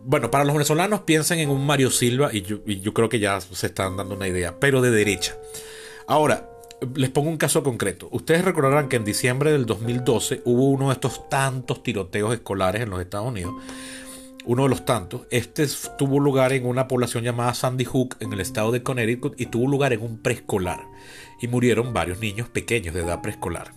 Bueno, 0.03 0.31
para 0.31 0.45
los 0.45 0.53
venezolanos 0.53 1.01
piensen 1.01 1.39
en 1.39 1.49
un 1.49 1.65
Mario 1.65 1.91
Silva 1.91 2.29
y 2.31 2.41
yo, 2.41 2.59
y 2.65 2.79
yo 2.79 2.93
creo 2.93 3.09
que 3.09 3.19
ya 3.19 3.41
se 3.41 3.67
están 3.67 3.97
dando 3.97 4.15
una 4.15 4.27
idea, 4.27 4.57
pero 4.57 4.81
de 4.81 4.91
derecha. 4.91 5.35
Ahora, 6.07 6.49
les 6.95 7.09
pongo 7.09 7.29
un 7.29 7.37
caso 7.37 7.63
concreto. 7.63 8.07
Ustedes 8.11 8.45
recordarán 8.45 8.89
que 8.89 8.97
en 8.97 9.05
diciembre 9.05 9.51
del 9.51 9.65
2012 9.65 10.41
hubo 10.45 10.69
uno 10.69 10.87
de 10.87 10.93
estos 10.93 11.27
tantos 11.29 11.81
tiroteos 11.83 12.33
escolares 12.33 12.81
en 12.81 12.89
los 12.89 13.01
Estados 13.01 13.27
Unidos. 13.27 13.55
Uno 14.45 14.63
de 14.63 14.69
los 14.69 14.85
tantos. 14.85 15.21
Este 15.29 15.67
tuvo 15.97 16.19
lugar 16.19 16.53
en 16.53 16.65
una 16.65 16.87
población 16.87 17.23
llamada 17.23 17.53
Sandy 17.53 17.83
Hook 17.83 18.17
en 18.21 18.31
el 18.31 18.39
estado 18.39 18.71
de 18.71 18.83
Connecticut 18.83 19.39
y 19.39 19.47
tuvo 19.47 19.67
lugar 19.67 19.91
en 19.91 20.01
un 20.01 20.19
preescolar. 20.19 20.85
Y 21.41 21.47
murieron 21.47 21.93
varios 21.93 22.19
niños 22.19 22.47
pequeños 22.47 22.93
de 22.93 23.01
edad 23.01 23.21
preescolar. 23.21 23.73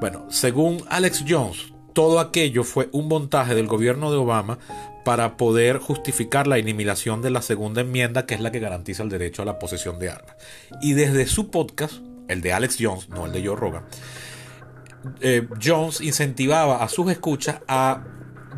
Bueno, 0.00 0.26
según 0.30 0.84
Alex 0.88 1.24
Jones, 1.26 1.72
todo 1.94 2.20
aquello 2.20 2.62
fue 2.62 2.88
un 2.92 3.08
montaje 3.08 3.54
del 3.54 3.66
gobierno 3.66 4.10
de 4.10 4.18
Obama 4.18 4.58
para 5.04 5.36
poder 5.36 5.78
justificar 5.78 6.46
la 6.46 6.58
eliminación 6.58 7.20
de 7.20 7.30
la 7.30 7.42
segunda 7.42 7.82
enmienda, 7.82 8.24
que 8.26 8.34
es 8.34 8.40
la 8.40 8.52
que 8.52 8.60
garantiza 8.60 9.02
el 9.02 9.10
derecho 9.10 9.42
a 9.42 9.44
la 9.44 9.58
posesión 9.58 9.98
de 9.98 10.10
armas. 10.10 10.36
Y 10.80 10.94
desde 10.94 11.26
su 11.26 11.50
podcast, 11.50 12.00
el 12.28 12.40
de 12.40 12.52
Alex 12.52 12.76
Jones, 12.80 13.08
no 13.08 13.26
el 13.26 13.32
de 13.32 13.46
Joe 13.46 13.56
Rogan, 13.56 13.84
eh, 15.20 15.46
Jones 15.62 16.00
incentivaba 16.00 16.82
a 16.82 16.88
sus 16.88 17.10
escuchas 17.10 17.60
a 17.68 18.02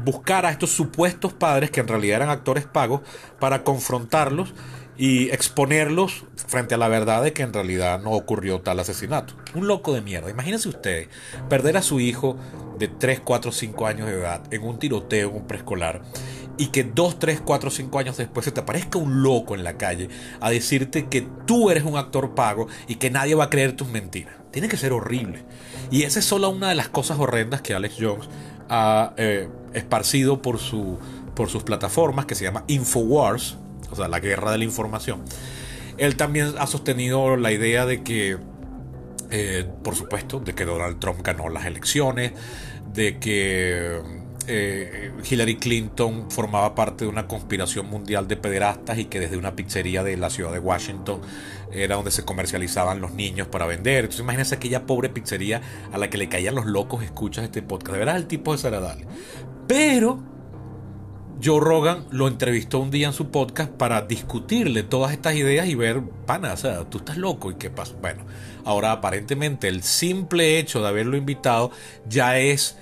buscar 0.04 0.46
a 0.46 0.50
estos 0.50 0.70
supuestos 0.70 1.32
padres 1.32 1.70
que 1.70 1.80
en 1.80 1.88
realidad 1.88 2.16
eran 2.16 2.30
actores 2.30 2.64
pagos 2.64 3.00
para 3.40 3.64
confrontarlos 3.64 4.54
y 4.98 5.30
exponerlos 5.30 6.24
frente 6.36 6.74
a 6.74 6.78
la 6.78 6.88
verdad 6.88 7.22
de 7.22 7.32
que 7.32 7.42
en 7.42 7.52
realidad 7.52 8.00
no 8.00 8.12
ocurrió 8.12 8.60
tal 8.60 8.80
asesinato. 8.80 9.34
Un 9.54 9.66
loco 9.66 9.92
de 9.92 10.00
mierda. 10.00 10.30
Imagínense 10.30 10.68
ustedes 10.68 11.08
perder 11.48 11.76
a 11.76 11.82
su 11.82 12.00
hijo 12.00 12.38
de 12.78 12.88
3, 12.88 13.20
4, 13.20 13.52
5 13.52 13.86
años 13.86 14.06
de 14.06 14.14
edad 14.14 14.42
en 14.50 14.62
un 14.62 14.78
tiroteo 14.78 15.30
en 15.30 15.36
un 15.36 15.46
preescolar 15.46 16.02
y 16.58 16.68
que 16.68 16.84
2, 16.84 17.18
3, 17.18 17.42
4, 17.44 17.70
5 17.70 17.98
años 17.98 18.16
después 18.16 18.44
se 18.44 18.52
te 18.52 18.60
aparezca 18.60 18.98
un 18.98 19.22
loco 19.22 19.54
en 19.54 19.64
la 19.64 19.76
calle 19.76 20.08
a 20.40 20.50
decirte 20.50 21.06
que 21.06 21.26
tú 21.46 21.70
eres 21.70 21.84
un 21.84 21.96
actor 21.96 22.34
pago 22.34 22.68
y 22.88 22.96
que 22.96 23.10
nadie 23.10 23.34
va 23.34 23.44
a 23.44 23.50
creer 23.50 23.74
tus 23.74 23.88
mentiras. 23.88 24.34
Tiene 24.50 24.68
que 24.68 24.76
ser 24.76 24.92
horrible. 24.92 25.44
Y 25.90 26.02
esa 26.02 26.18
es 26.18 26.24
solo 26.24 26.48
una 26.50 26.68
de 26.68 26.74
las 26.74 26.88
cosas 26.88 27.18
horrendas 27.18 27.60
que 27.60 27.74
Alex 27.74 27.96
Jones 28.00 28.28
ha 28.68 29.12
eh, 29.16 29.48
esparcido 29.74 30.42
por, 30.42 30.58
su, 30.58 30.98
por 31.34 31.48
sus 31.48 31.62
plataformas 31.62 32.26
que 32.26 32.34
se 32.34 32.44
llama 32.44 32.64
Infowars, 32.66 33.56
o 33.90 33.96
sea, 33.96 34.08
la 34.08 34.20
guerra 34.20 34.50
de 34.50 34.58
la 34.58 34.64
información. 34.64 35.22
Él 35.98 36.16
también 36.16 36.54
ha 36.58 36.66
sostenido 36.66 37.36
la 37.36 37.52
idea 37.52 37.86
de 37.86 38.02
que, 38.02 38.38
eh, 39.30 39.66
por 39.82 39.94
supuesto, 39.94 40.40
de 40.40 40.54
que 40.54 40.64
Donald 40.64 40.98
Trump 40.98 41.20
ganó 41.22 41.48
las 41.48 41.66
elecciones, 41.66 42.32
de 42.92 43.18
que 43.18 44.00
eh, 44.46 45.12
Hillary 45.28 45.56
Clinton 45.56 46.30
formaba 46.30 46.74
parte 46.74 47.04
de 47.04 47.10
una 47.10 47.26
conspiración 47.26 47.88
mundial 47.88 48.28
de 48.28 48.36
pederastas 48.36 48.98
y 48.98 49.06
que 49.06 49.20
desde 49.20 49.36
una 49.36 49.56
pizzería 49.56 50.02
de 50.02 50.16
la 50.16 50.30
ciudad 50.30 50.52
de 50.52 50.58
Washington 50.58 51.20
era 51.72 51.96
donde 51.96 52.10
se 52.10 52.24
comercializaban 52.24 53.00
los 53.00 53.12
niños 53.12 53.48
para 53.48 53.66
vender. 53.66 54.04
Entonces 54.04 54.20
imagínense 54.20 54.54
aquella 54.54 54.86
pobre 54.86 55.08
pizzería 55.08 55.60
a 55.92 55.98
la 55.98 56.10
que 56.10 56.18
le 56.18 56.28
caían 56.28 56.54
los 56.54 56.66
locos 56.66 57.02
escuchas 57.02 57.44
este 57.44 57.62
podcast. 57.62 57.92
De 57.92 57.98
verdad 57.98 58.16
el 58.16 58.26
tipo 58.26 58.54
es 58.54 58.62
desagradable. 58.62 59.06
Pero 59.66 60.22
Joe 61.42 61.60
Rogan 61.60 62.06
lo 62.10 62.28
entrevistó 62.28 62.78
un 62.78 62.90
día 62.90 63.08
en 63.08 63.12
su 63.12 63.30
podcast 63.30 63.70
para 63.70 64.02
discutirle 64.02 64.82
todas 64.82 65.12
estas 65.12 65.34
ideas 65.34 65.66
y 65.68 65.74
ver, 65.74 66.02
pana, 66.24 66.54
o 66.54 66.56
sea, 66.56 66.84
tú 66.84 66.98
estás 66.98 67.18
loco 67.18 67.50
y 67.50 67.56
qué 67.56 67.68
pasa. 67.68 67.94
Bueno, 68.00 68.24
ahora 68.64 68.92
aparentemente 68.92 69.68
el 69.68 69.82
simple 69.82 70.58
hecho 70.58 70.80
de 70.80 70.88
haberlo 70.88 71.16
invitado 71.16 71.70
ya 72.08 72.38
es 72.38 72.78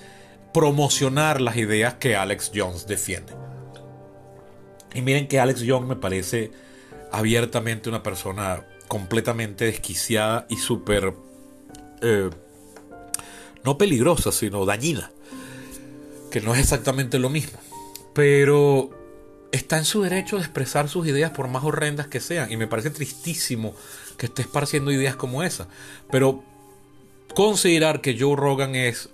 promocionar 0.54 1.40
las 1.40 1.56
ideas 1.56 1.94
que 1.94 2.14
Alex 2.14 2.52
Jones 2.54 2.86
defiende. 2.86 3.34
Y 4.94 5.02
miren 5.02 5.26
que 5.26 5.40
Alex 5.40 5.64
Jones 5.66 5.88
me 5.88 5.96
parece 5.96 6.52
abiertamente 7.10 7.88
una 7.88 8.04
persona 8.04 8.64
completamente 8.86 9.64
desquiciada 9.64 10.46
y 10.48 10.56
súper, 10.56 11.12
eh, 12.02 12.30
no 13.64 13.76
peligrosa, 13.76 14.30
sino 14.30 14.64
dañina, 14.64 15.10
que 16.30 16.40
no 16.40 16.54
es 16.54 16.60
exactamente 16.60 17.18
lo 17.18 17.30
mismo. 17.30 17.58
Pero 18.14 18.90
está 19.50 19.76
en 19.78 19.84
su 19.84 20.02
derecho 20.02 20.36
de 20.36 20.42
expresar 20.42 20.88
sus 20.88 21.08
ideas 21.08 21.32
por 21.32 21.48
más 21.48 21.64
horrendas 21.64 22.06
que 22.06 22.20
sean. 22.20 22.52
Y 22.52 22.56
me 22.56 22.68
parece 22.68 22.90
tristísimo 22.90 23.74
que 24.16 24.26
esté 24.26 24.42
esparciendo 24.42 24.92
ideas 24.92 25.16
como 25.16 25.42
esa. 25.42 25.66
Pero 26.12 26.44
considerar 27.34 28.00
que 28.00 28.16
Joe 28.16 28.36
Rogan 28.36 28.76
es 28.76 29.10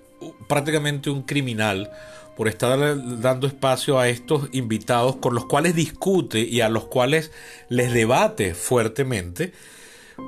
prácticamente 0.49 1.11
un 1.11 1.23
criminal 1.23 1.91
por 2.37 2.49
estar 2.49 2.79
dando 3.21 3.47
espacio 3.47 3.99
a 3.99 4.09
estos 4.09 4.49
invitados 4.53 5.17
con 5.17 5.35
los 5.35 5.47
cuales 5.47 5.75
discute 5.75 6.41
y 6.41 6.61
a 6.63 6.69
los 6.69 6.85
cuales 6.85 7.33
les 7.69 7.93
debate 7.93 8.55
fuertemente, 8.55 9.53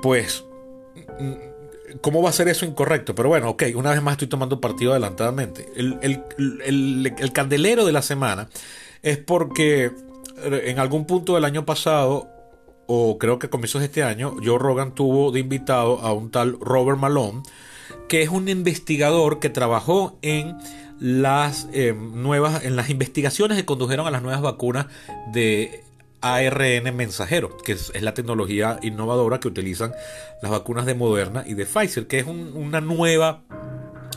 pues, 0.01 0.43
¿cómo 2.01 2.21
va 2.21 2.29
a 2.29 2.33
ser 2.33 2.49
eso 2.49 2.65
incorrecto? 2.65 3.15
Pero 3.15 3.29
bueno, 3.29 3.49
ok, 3.49 3.63
una 3.75 3.91
vez 3.91 4.01
más 4.01 4.13
estoy 4.13 4.27
tomando 4.27 4.61
partido 4.61 4.91
adelantadamente. 4.91 5.67
El, 5.75 5.97
el 7.17 7.31
candelero 7.33 7.85
de 7.85 7.91
la 7.91 8.01
semana 8.01 8.47
es 9.01 9.17
porque 9.17 9.91
en 10.43 10.79
algún 10.79 11.05
punto 11.05 11.35
del 11.35 11.45
año 11.45 11.65
pasado, 11.65 12.29
o 12.85 13.17
creo 13.17 13.39
que 13.39 13.49
comienzos 13.49 13.81
de 13.81 13.85
este 13.87 14.03
año, 14.03 14.35
Joe 14.43 14.59
Rogan 14.59 14.93
tuvo 14.93 15.31
de 15.31 15.39
invitado 15.39 15.99
a 16.01 16.13
un 16.13 16.31
tal 16.31 16.57
Robert 16.59 16.99
Malone, 16.99 17.43
que 18.07 18.21
es 18.21 18.29
un 18.29 18.49
investigador 18.49 19.39
que 19.39 19.49
trabajó 19.49 20.17
en 20.21 20.55
las 20.99 21.67
eh, 21.73 21.93
nuevas, 21.93 22.63
en 22.63 22.75
las 22.75 22.89
investigaciones 22.89 23.57
que 23.57 23.65
condujeron 23.65 24.07
a 24.07 24.11
las 24.11 24.21
nuevas 24.21 24.41
vacunas 24.41 24.87
de 25.31 25.83
ARN 26.21 26.95
mensajero, 26.95 27.57
que 27.57 27.73
es, 27.73 27.91
la 28.01 28.13
tecnología 28.13 28.79
innovadora 28.81 29.39
que 29.39 29.49
utilizan 29.49 29.93
las 30.41 30.51
vacunas 30.51 30.85
de 30.85 30.95
Moderna 30.95 31.43
y 31.45 31.53
de 31.53 31.65
Pfizer, 31.65 32.07
que 32.07 32.19
es 32.19 32.25
una 32.25 32.79
nueva, 32.79 33.43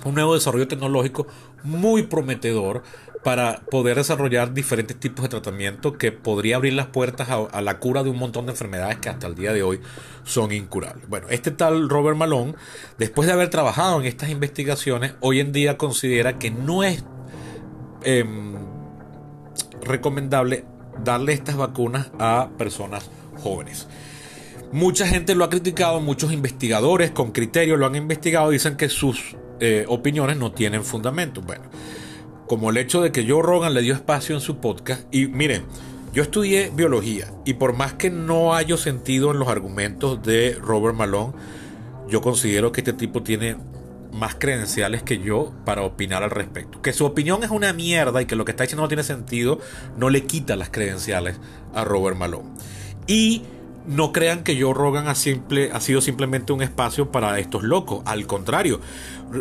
un 0.09 0.15
nuevo 0.15 0.35
desarrollo 0.35 0.69
tecnológico 0.69 1.27
muy 1.63 2.05
prometedor 2.05 2.83
para 3.27 3.61
poder 3.73 3.97
desarrollar 3.97 4.55
diferentes 4.55 4.97
tipos 5.01 5.25
de 5.25 5.29
tratamiento 5.29 5.99
que 5.99 6.13
podría 6.13 6.57
abrir 6.57 6.75
las 6.75 6.87
puertas 6.87 7.29
a, 7.29 7.61
la 7.61 7.79
cura 7.81 8.05
de 8.05 8.11
un 8.11 8.19
montón 8.19 8.47
de 8.47 8.53
enfermedades 8.53 8.99
que 8.99 9.09
hasta 9.09 9.27
el 9.27 9.35
día 9.35 9.53
de 9.53 9.65
hoy 9.65 9.81
son 10.23 10.53
incurables. 10.53 11.09
Bueno, 11.09 11.27
este 11.29 11.51
tal 11.51 11.89
Robert 11.89 12.17
Malone, 12.17 12.55
después 12.99 13.27
de 13.27 13.33
haber 13.33 13.51
trabajado 13.51 13.99
en 14.01 14.07
estas 14.07 14.31
investigaciones, 14.31 15.15
hoy 15.21 15.41
en 15.41 15.51
día 15.51 15.77
considera 15.77 16.39
que 16.39 16.53
no 16.53 16.85
es 16.85 17.03
em, 18.05 18.55
recomendable 19.83 20.65
darle 21.03 21.33
estas 21.33 21.57
vacunas 21.57 22.13
a 22.21 22.51
personas 22.57 23.11
jóvenes. 23.43 23.89
Mucha 24.73 25.07
gente 25.07 25.35
lo 25.35 25.45
ha 25.45 25.51
criticado, 25.51 26.01
muchos 26.01 26.33
investigadores 26.33 27.13
con 27.13 27.33
criterio 27.33 27.77
lo 27.77 27.87
han 27.87 27.97
investigado, 27.97 28.51
dicen 28.51 28.77
que 28.77 28.89
sus 28.89 29.37
eh, 29.61 29.85
opiniones 29.89 30.37
no 30.37 30.53
tienen 30.53 30.85
fundamento. 30.85 31.41
Bueno, 31.41 31.65
como 32.47 32.71
el 32.71 32.77
hecho 32.77 33.01
de 33.01 33.13
que 33.13 33.27
Joe 33.29 33.43
Rogan 33.43 33.75
le 33.75 33.83
dio 33.83 33.95
espacio 33.95 34.35
en 34.35 34.41
su 34.41 34.59
podcast. 34.59 35.03
Y 35.13 35.29
miren, 35.29 35.65
yo 36.13 36.23
estudié 36.23 36.71
biología 36.75 37.33
y 37.45 37.55
por 37.55 37.75
más 37.75 37.95
que 37.95 38.11
no 38.11 38.55
haya 38.55 38.77
sentido 38.77 39.31
en 39.31 39.39
los 39.39 39.49
argumentos 39.49 40.23
de 40.23 40.55
Robert 40.61 40.97
Malone, 40.97 41.35
yo 42.09 42.21
considero 42.21 42.73
que 42.73 42.81
este 42.81 42.93
tipo 42.93 43.23
tiene 43.23 43.57
más 44.13 44.35
credenciales 44.35 45.03
que 45.03 45.19
yo 45.19 45.53
para 45.65 45.83
opinar 45.83 46.23
al 46.23 46.31
respecto. 46.31 46.81
Que 46.81 46.93
su 46.93 47.05
opinión 47.05 47.45
es 47.45 47.51
una 47.51 47.73
mierda 47.73 48.23
y 48.23 48.27
que 48.27 48.37
lo 48.37 48.45
que 48.45 48.53
está 48.53 48.65
diciendo 48.65 48.83
no 48.83 48.89
tiene 48.89 49.03
sentido, 49.03 49.61
no 49.97 50.11
le 50.11 50.25
quita 50.25 50.57
las 50.57 50.71
credenciales 50.71 51.37
a 51.75 51.85
Robert 51.85 52.17
Malone. 52.17 52.49
Y 53.07 53.43
no 53.87 54.13
crean 54.13 54.43
que 54.43 54.61
Joe 54.61 54.75
Rogan 54.75 55.07
ha, 55.09 55.15
sido 55.15 56.01
simplemente 56.01 56.53
un 56.53 56.63
espacio 56.63 57.11
para 57.11 57.39
estos 57.39 57.63
locos. 57.63 58.03
Al 58.05 58.27
contrario, 58.27 58.81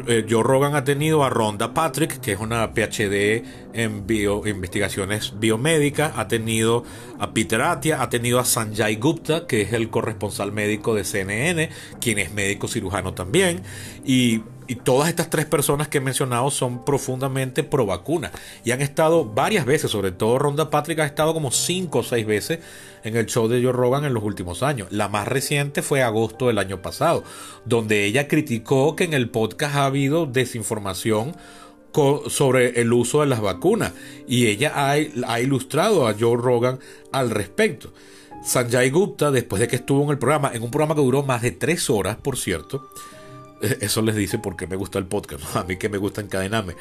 eh, 0.07 0.25
Joe 0.29 0.43
Rogan 0.43 0.75
ha 0.75 0.83
tenido 0.83 1.23
a 1.23 1.29
Rhonda 1.29 1.73
Patrick, 1.73 2.19
que 2.19 2.33
es 2.33 2.39
una 2.39 2.73
PhD 2.73 3.43
en 3.73 4.05
investigaciones 4.09 5.33
biomédicas, 5.39 6.13
ha 6.15 6.27
tenido 6.27 6.83
a 7.19 7.31
Peter 7.31 7.61
Atia, 7.61 8.01
ha 8.01 8.09
tenido 8.09 8.39
a 8.39 8.45
Sanjay 8.45 8.95
Gupta, 8.95 9.47
que 9.47 9.61
es 9.61 9.73
el 9.73 9.89
corresponsal 9.89 10.51
médico 10.51 10.95
de 10.95 11.03
CNN, 11.03 11.69
quien 11.99 12.19
es 12.19 12.31
médico 12.33 12.67
cirujano 12.67 13.13
también, 13.13 13.63
y 14.05 14.41
y 14.67 14.75
todas 14.75 15.10
estas 15.10 15.29
tres 15.29 15.45
personas 15.45 15.88
que 15.88 16.00
he 16.00 16.01
mencionado 16.01 16.50
son 16.51 16.84
profundamente 16.84 17.63
pro 17.63 17.86
vacuna 17.86 18.31
y 18.63 18.72
han 18.72 18.81
estado 18.81 19.25
varias 19.25 19.65
veces, 19.65 19.91
sobre 19.91 20.12
todo 20.12 20.39
Ronda 20.39 20.69
Patrick 20.69 21.00
ha 21.00 21.05
estado 21.05 21.34
como 21.34 21.51
cinco 21.51 22.00
o 22.00 22.03
seis 22.03 22.25
veces 22.25 22.60
en 23.03 23.15
el 23.15 23.27
show 23.27 23.48
de 23.48 23.62
Joe 23.62 23.72
Rogan 23.72 24.05
en 24.05 24.13
los 24.13 24.24
últimos 24.24 24.63
años. 24.63 24.88
La 24.91 25.07
más 25.07 25.27
reciente 25.27 25.81
fue 25.81 26.01
agosto 26.01 26.48
del 26.48 26.57
año 26.57 26.81
pasado, 26.81 27.24
donde 27.65 28.05
ella 28.05 28.27
criticó 28.27 28.95
que 28.95 29.03
en 29.03 29.13
el 29.13 29.29
podcast 29.29 29.75
ha 29.75 29.86
habido 29.86 30.25
desinformación 30.25 31.36
sobre 32.27 32.81
el 32.81 32.91
uso 32.91 33.22
de 33.22 33.27
las 33.27 33.39
vacunas 33.39 33.93
y 34.27 34.48
ella 34.48 34.74
ha, 34.75 34.91
ha 34.91 35.39
ilustrado 35.39 36.07
a 36.07 36.15
Joe 36.19 36.36
Rogan 36.36 36.79
al 37.12 37.29
respecto. 37.29 37.93
Sanjay 38.43 38.89
Gupta, 38.89 39.31
después 39.31 39.60
de 39.60 39.67
que 39.67 39.77
estuvo 39.77 40.03
en 40.03 40.10
el 40.10 40.19
programa, 40.19 40.51
en 40.53 40.62
un 40.62 40.72
programa 40.72 40.93
que 40.93 41.01
duró 41.01 41.24
más 41.24 41.41
de 41.41 41.51
tres 41.51 41.89
horas, 41.89 42.17
por 42.17 42.38
cierto, 42.38 42.88
eso 43.62 44.01
les 44.01 44.15
dice 44.15 44.39
porque 44.39 44.67
me 44.67 44.75
gusta 44.75 45.00
el 45.00 45.05
podcast, 45.05 45.43
a 45.55 45.63
mí 45.63 45.77
que 45.77 45.89
me 45.89 45.97
gusta 45.97 46.21
encadenarme. 46.21 46.75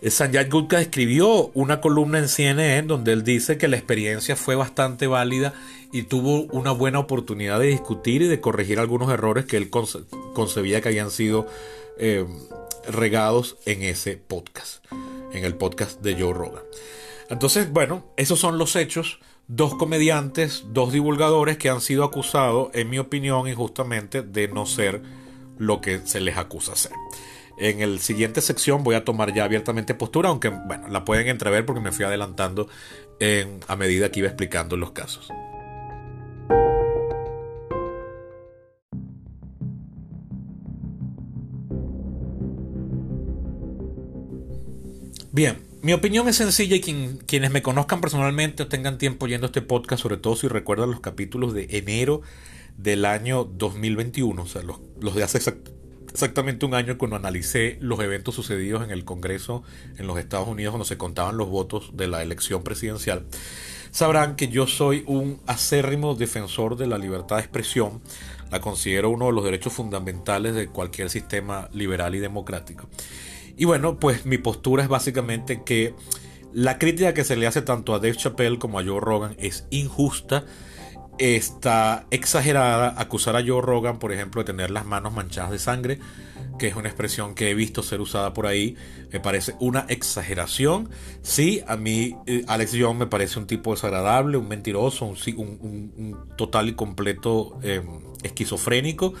Eh, 0.00 0.10
Sanjay 0.10 0.48
Gupta 0.48 0.80
escribió 0.80 1.50
una 1.54 1.80
columna 1.80 2.18
en 2.18 2.28
CNN 2.28 2.86
donde 2.86 3.12
él 3.12 3.24
dice 3.24 3.58
que 3.58 3.68
la 3.68 3.76
experiencia 3.76 4.36
fue 4.36 4.54
bastante 4.54 5.06
válida 5.06 5.54
y 5.92 6.02
tuvo 6.02 6.42
una 6.52 6.72
buena 6.72 6.98
oportunidad 6.98 7.60
de 7.60 7.68
discutir 7.68 8.22
y 8.22 8.26
de 8.26 8.40
corregir 8.40 8.78
algunos 8.78 9.10
errores 9.10 9.44
que 9.44 9.56
él 9.56 9.70
concebía 9.70 10.80
que 10.80 10.88
habían 10.88 11.10
sido 11.10 11.46
eh, 11.98 12.26
regados 12.88 13.56
en 13.64 13.82
ese 13.82 14.16
podcast, 14.16 14.84
en 15.32 15.44
el 15.44 15.54
podcast 15.54 16.00
de 16.00 16.20
Joe 16.20 16.34
Rogan. 16.34 16.62
Entonces, 17.30 17.70
bueno, 17.70 18.04
esos 18.16 18.38
son 18.40 18.58
los 18.58 18.76
hechos. 18.76 19.20
Dos 19.46 19.74
comediantes, 19.74 20.64
dos 20.68 20.92
divulgadores 20.92 21.58
que 21.58 21.68
han 21.68 21.80
sido 21.80 22.04
acusados, 22.04 22.70
en 22.72 22.88
mi 22.88 22.98
opinión, 22.98 23.46
injustamente, 23.46 24.22
de 24.22 24.48
no 24.48 24.66
ser 24.66 25.02
lo 25.58 25.80
que 25.80 26.00
se 26.04 26.20
les 26.20 26.36
acusa 26.36 26.72
hacer. 26.72 26.92
En 27.56 27.80
el 27.80 28.00
siguiente 28.00 28.40
sección 28.40 28.82
voy 28.82 28.96
a 28.96 29.04
tomar 29.04 29.32
ya 29.32 29.44
abiertamente 29.44 29.94
postura, 29.94 30.28
aunque 30.28 30.48
bueno, 30.48 30.88
la 30.88 31.04
pueden 31.04 31.28
entrever 31.28 31.64
porque 31.64 31.80
me 31.80 31.92
fui 31.92 32.04
adelantando 32.04 32.68
a 33.68 33.76
medida 33.76 34.10
que 34.10 34.20
iba 34.20 34.28
explicando 34.28 34.76
los 34.76 34.90
casos. 34.90 35.28
Bien, 45.30 45.58
mi 45.82 45.92
opinión 45.92 46.28
es 46.28 46.36
sencilla 46.36 46.76
y 46.76 46.80
quienes 46.80 47.50
me 47.50 47.60
conozcan 47.60 48.00
personalmente 48.00 48.62
o 48.62 48.68
tengan 48.68 48.98
tiempo 48.98 49.26
yendo 49.26 49.46
a 49.46 49.48
este 49.48 49.62
podcast, 49.62 50.02
sobre 50.02 50.16
todo 50.16 50.36
si 50.36 50.46
recuerdan 50.46 50.92
los 50.92 51.00
capítulos 51.00 51.52
de 51.54 51.66
enero 51.70 52.22
del 52.76 53.04
año 53.04 53.44
2021, 53.44 54.42
o 54.42 54.46
sea, 54.46 54.62
los, 54.62 55.14
de 55.14 55.22
hace 55.22 55.38
exactamente 56.12 56.66
un 56.66 56.74
año 56.74 56.98
cuando 56.98 57.16
analicé 57.16 57.78
los 57.80 58.00
eventos 58.00 58.34
sucedidos 58.34 58.84
en 58.84 58.90
el 58.90 59.04
Congreso 59.04 59.62
en 59.98 60.06
los 60.06 60.18
Estados 60.18 60.48
Unidos 60.48 60.72
cuando 60.72 60.84
se 60.84 60.96
contaban 60.96 61.36
los 61.36 61.48
votos 61.48 61.90
de 61.94 62.08
la 62.08 62.22
elección 62.22 62.62
presidencial, 62.62 63.24
sabrán 63.90 64.36
que 64.36 64.48
yo 64.48 64.66
soy 64.66 65.04
un 65.06 65.40
acérrimo 65.46 66.14
defensor 66.14 66.76
de 66.76 66.86
la 66.86 66.98
libertad 66.98 67.36
de 67.36 67.42
expresión, 67.42 68.00
la 68.50 68.60
considero 68.60 69.10
uno 69.10 69.26
de 69.26 69.32
los 69.32 69.44
derechos 69.44 69.72
fundamentales 69.72 70.54
de 70.54 70.68
cualquier 70.68 71.10
sistema 71.10 71.68
liberal 71.72 72.14
y 72.14 72.18
democrático. 72.18 72.88
Y 73.56 73.66
bueno, 73.66 73.98
pues 74.00 74.26
mi 74.26 74.38
postura 74.38 74.82
es 74.82 74.88
básicamente 74.88 75.62
que 75.62 75.94
la 76.52 76.78
crítica 76.78 77.14
que 77.14 77.24
se 77.24 77.36
le 77.36 77.46
hace 77.46 77.62
tanto 77.62 77.94
a 77.94 77.98
Dave 77.98 78.16
Chappelle 78.16 78.58
como 78.58 78.78
a 78.78 78.84
Joe 78.84 79.00
Rogan 79.00 79.36
es 79.38 79.66
injusta 79.70 80.44
está 81.18 82.06
exagerada 82.10 82.94
acusar 83.00 83.36
a 83.36 83.44
Joe 83.46 83.60
Rogan, 83.62 83.98
por 83.98 84.12
ejemplo, 84.12 84.42
de 84.42 84.46
tener 84.46 84.70
las 84.70 84.84
manos 84.84 85.12
manchadas 85.12 85.50
de 85.50 85.58
sangre, 85.58 85.98
que 86.58 86.68
es 86.68 86.76
una 86.76 86.88
expresión 86.88 87.34
que 87.34 87.50
he 87.50 87.54
visto 87.54 87.82
ser 87.82 88.00
usada 88.00 88.34
por 88.34 88.46
ahí, 88.46 88.76
me 89.12 89.20
parece 89.20 89.54
una 89.60 89.86
exageración. 89.88 90.88
Sí, 91.22 91.62
a 91.66 91.76
mí 91.76 92.16
eh, 92.26 92.44
Alex 92.46 92.72
Jones 92.78 92.98
me 92.98 93.06
parece 93.06 93.38
un 93.38 93.46
tipo 93.46 93.72
desagradable, 93.72 94.36
un 94.36 94.48
mentiroso, 94.48 95.04
un, 95.06 96.16
total 96.36 96.68
y 96.68 96.74
completo 96.74 97.58
em, 97.62 97.86
esquizofrénico 98.22 99.14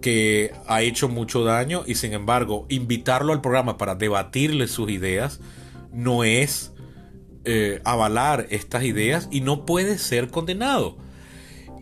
que 0.00 0.52
ha 0.66 0.82
hecho 0.82 1.08
mucho 1.08 1.44
daño. 1.44 1.84
Y 1.86 1.94
sin 1.94 2.12
embargo 2.12 2.66
invitarlo 2.68 3.32
al 3.32 3.40
programa 3.40 3.78
para 3.78 3.94
debatirle 3.94 4.68
sus 4.68 4.90
ideas 4.90 5.40
no 5.92 6.24
es 6.24 6.72
eh, 7.44 7.80
avalar 7.84 8.46
estas 8.50 8.82
ideas 8.84 9.28
y 9.30 9.40
no 9.40 9.64
puede 9.64 9.98
ser 9.98 10.28
condenado 10.28 11.03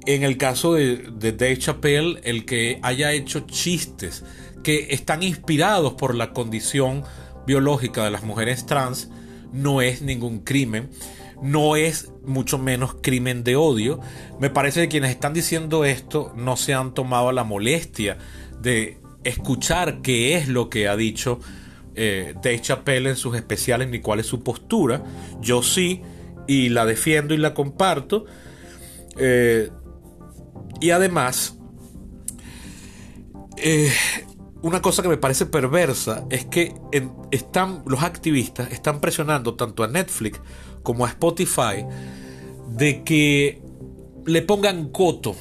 en 0.07 0.23
el 0.23 0.37
caso 0.37 0.75
de, 0.75 0.97
Dave 1.21 1.59
Chappelle, 1.59 2.21
el 2.25 2.45
que 2.45 2.79
haya 2.83 3.13
hecho 3.13 3.41
chistes 3.41 4.25
que 4.63 4.89
están 4.91 5.23
inspirados 5.23 5.95
por 5.95 6.15
la 6.15 6.33
condición 6.33 7.05
biológica 7.47 8.05
de 8.05 8.11
las 8.11 8.23
mujeres 8.23 8.67
trans 8.67 9.11
no 9.53 9.83
es 9.83 10.03
ningún 10.03 10.41
crimen, 10.41 10.91
no 11.43 11.77
es 11.77 12.11
mucho 12.25 12.59
menos 12.59 12.95
crimen 13.03 13.45
de 13.45 13.57
odio. 13.57 14.01
Me 14.39 14.51
parece 14.51 14.83
que 14.83 14.89
quienes 14.89 15.11
están 15.11 15.35
diciendo 15.35 15.85
esto 15.85 16.33
no 16.37 16.57
se 16.57 16.75
han 16.75 16.95
tomado 16.95 17.33
la 17.33 17.45
molestia 17.45 18.19
de 18.61 18.99
escuchar 19.25 20.01
qué 20.03 20.37
es 20.37 20.49
lo 20.49 20.71
que 20.71 20.89
ha 20.89 20.97
dicho 20.97 21.41
eh, 21.95 22.35
Dave 22.37 22.61
Chappelle 22.61 23.11
en 23.11 23.17
sus 23.17 23.37
especiales 23.37 23.89
ni 23.89 24.01
cuál 24.01 24.21
es 24.21 24.27
su 24.27 24.43
postura. 24.43 25.03
Yo 25.41 25.63
sí, 25.63 26.01
y 26.47 26.69
la 26.71 26.87
defiendo 26.87 27.35
y 27.35 27.39
la 27.39 27.55
comparto. 27.55 28.25
Eh, 29.19 29.71
y 30.83 30.91
además, 30.91 31.57
eh, 33.57 33.93
una 34.63 34.83
cosa 34.83 35.01
que 35.01 35.09
me 35.09 35.17
parece 35.17 35.47
perversa 35.47 36.27
es 36.29 36.45
que 36.45 36.75
están, 37.31 37.85
los 37.87 38.03
activistas 38.03 38.73
están 38.73 39.01
presionando 39.01 39.55
tanto 39.55 39.85
a 39.85 39.87
Netflix 39.87 40.41
como 40.83 41.07
a 41.07 41.09
Spotify 41.09 41.87
de 42.77 43.05
que 43.05 43.63
le 44.27 44.43
pongan 44.43 44.89
coto 44.89 45.37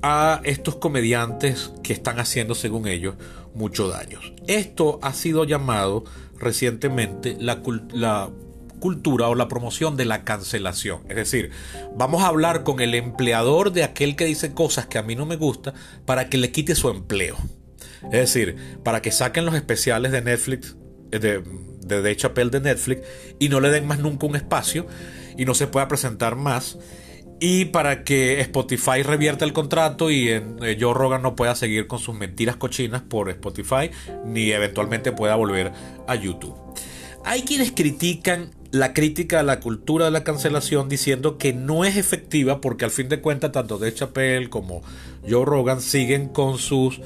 a 0.00 0.40
estos 0.44 0.76
comediantes 0.76 1.72
que 1.82 1.92
están 1.92 2.18
haciendo, 2.18 2.54
según 2.54 2.88
ellos, 2.88 3.16
mucho 3.54 3.86
daño. 3.88 4.18
Esto 4.46 4.98
ha 5.02 5.12
sido 5.12 5.44
llamado 5.44 6.04
recientemente 6.38 7.36
la, 7.38 7.62
la 7.92 8.30
cultura 8.80 9.28
o 9.28 9.34
la 9.34 9.48
promoción 9.48 9.96
de 9.96 10.04
la 10.04 10.24
cancelación. 10.24 11.02
Es 11.08 11.16
decir, 11.16 11.50
vamos 11.94 12.22
a 12.22 12.26
hablar 12.26 12.64
con 12.64 12.80
el 12.80 12.94
empleador 12.94 13.72
de 13.72 13.84
aquel 13.84 14.16
que 14.16 14.24
dice 14.24 14.52
cosas 14.52 14.86
que 14.86 14.98
a 14.98 15.02
mí 15.02 15.14
no 15.14 15.26
me 15.26 15.36
gusta 15.36 15.74
para 16.06 16.28
que 16.28 16.38
le 16.38 16.50
quite 16.50 16.74
su 16.74 16.88
empleo. 16.88 17.36
Es 18.04 18.32
decir, 18.32 18.56
para 18.82 19.02
que 19.02 19.12
saquen 19.12 19.44
los 19.44 19.54
especiales 19.54 20.10
de 20.10 20.22
Netflix, 20.22 20.76
eh, 21.12 21.18
de, 21.18 21.44
de, 21.84 22.02
de 22.02 22.16
Chappelle 22.16 22.50
de 22.50 22.60
Netflix, 22.60 23.02
y 23.38 23.48
no 23.48 23.60
le 23.60 23.70
den 23.70 23.86
más 23.86 23.98
nunca 23.98 24.26
un 24.26 24.36
espacio 24.36 24.86
y 25.36 25.44
no 25.44 25.54
se 25.54 25.66
pueda 25.66 25.86
presentar 25.86 26.36
más. 26.36 26.78
Y 27.42 27.66
para 27.66 28.04
que 28.04 28.40
Spotify 28.40 29.02
revierta 29.02 29.46
el 29.46 29.54
contrato 29.54 30.10
y 30.10 30.28
en, 30.28 30.58
eh, 30.62 30.76
Joe 30.78 30.92
Rogan 30.92 31.22
no 31.22 31.34
pueda 31.34 31.54
seguir 31.54 31.86
con 31.86 31.98
sus 31.98 32.14
mentiras 32.14 32.56
cochinas 32.56 33.00
por 33.00 33.30
Spotify, 33.30 33.90
ni 34.26 34.50
eventualmente 34.50 35.12
pueda 35.12 35.36
volver 35.36 35.72
a 36.06 36.14
YouTube. 36.14 36.54
Hay 37.24 37.42
quienes 37.42 37.72
critican 37.72 38.50
la 38.72 38.92
crítica 38.92 39.40
a 39.40 39.42
la 39.42 39.60
cultura 39.60 40.04
de 40.04 40.10
la 40.10 40.24
cancelación 40.24 40.88
diciendo 40.88 41.38
que 41.38 41.52
no 41.52 41.84
es 41.84 41.96
efectiva 41.96 42.60
porque 42.60 42.84
al 42.84 42.90
fin 42.90 43.08
de 43.08 43.20
cuentas 43.20 43.52
tanto 43.52 43.78
De 43.78 43.92
Chappelle 43.92 44.48
como 44.48 44.82
Joe 45.28 45.44
Rogan 45.44 45.80
siguen 45.80 46.28
con 46.28 46.58
sus 46.58 47.00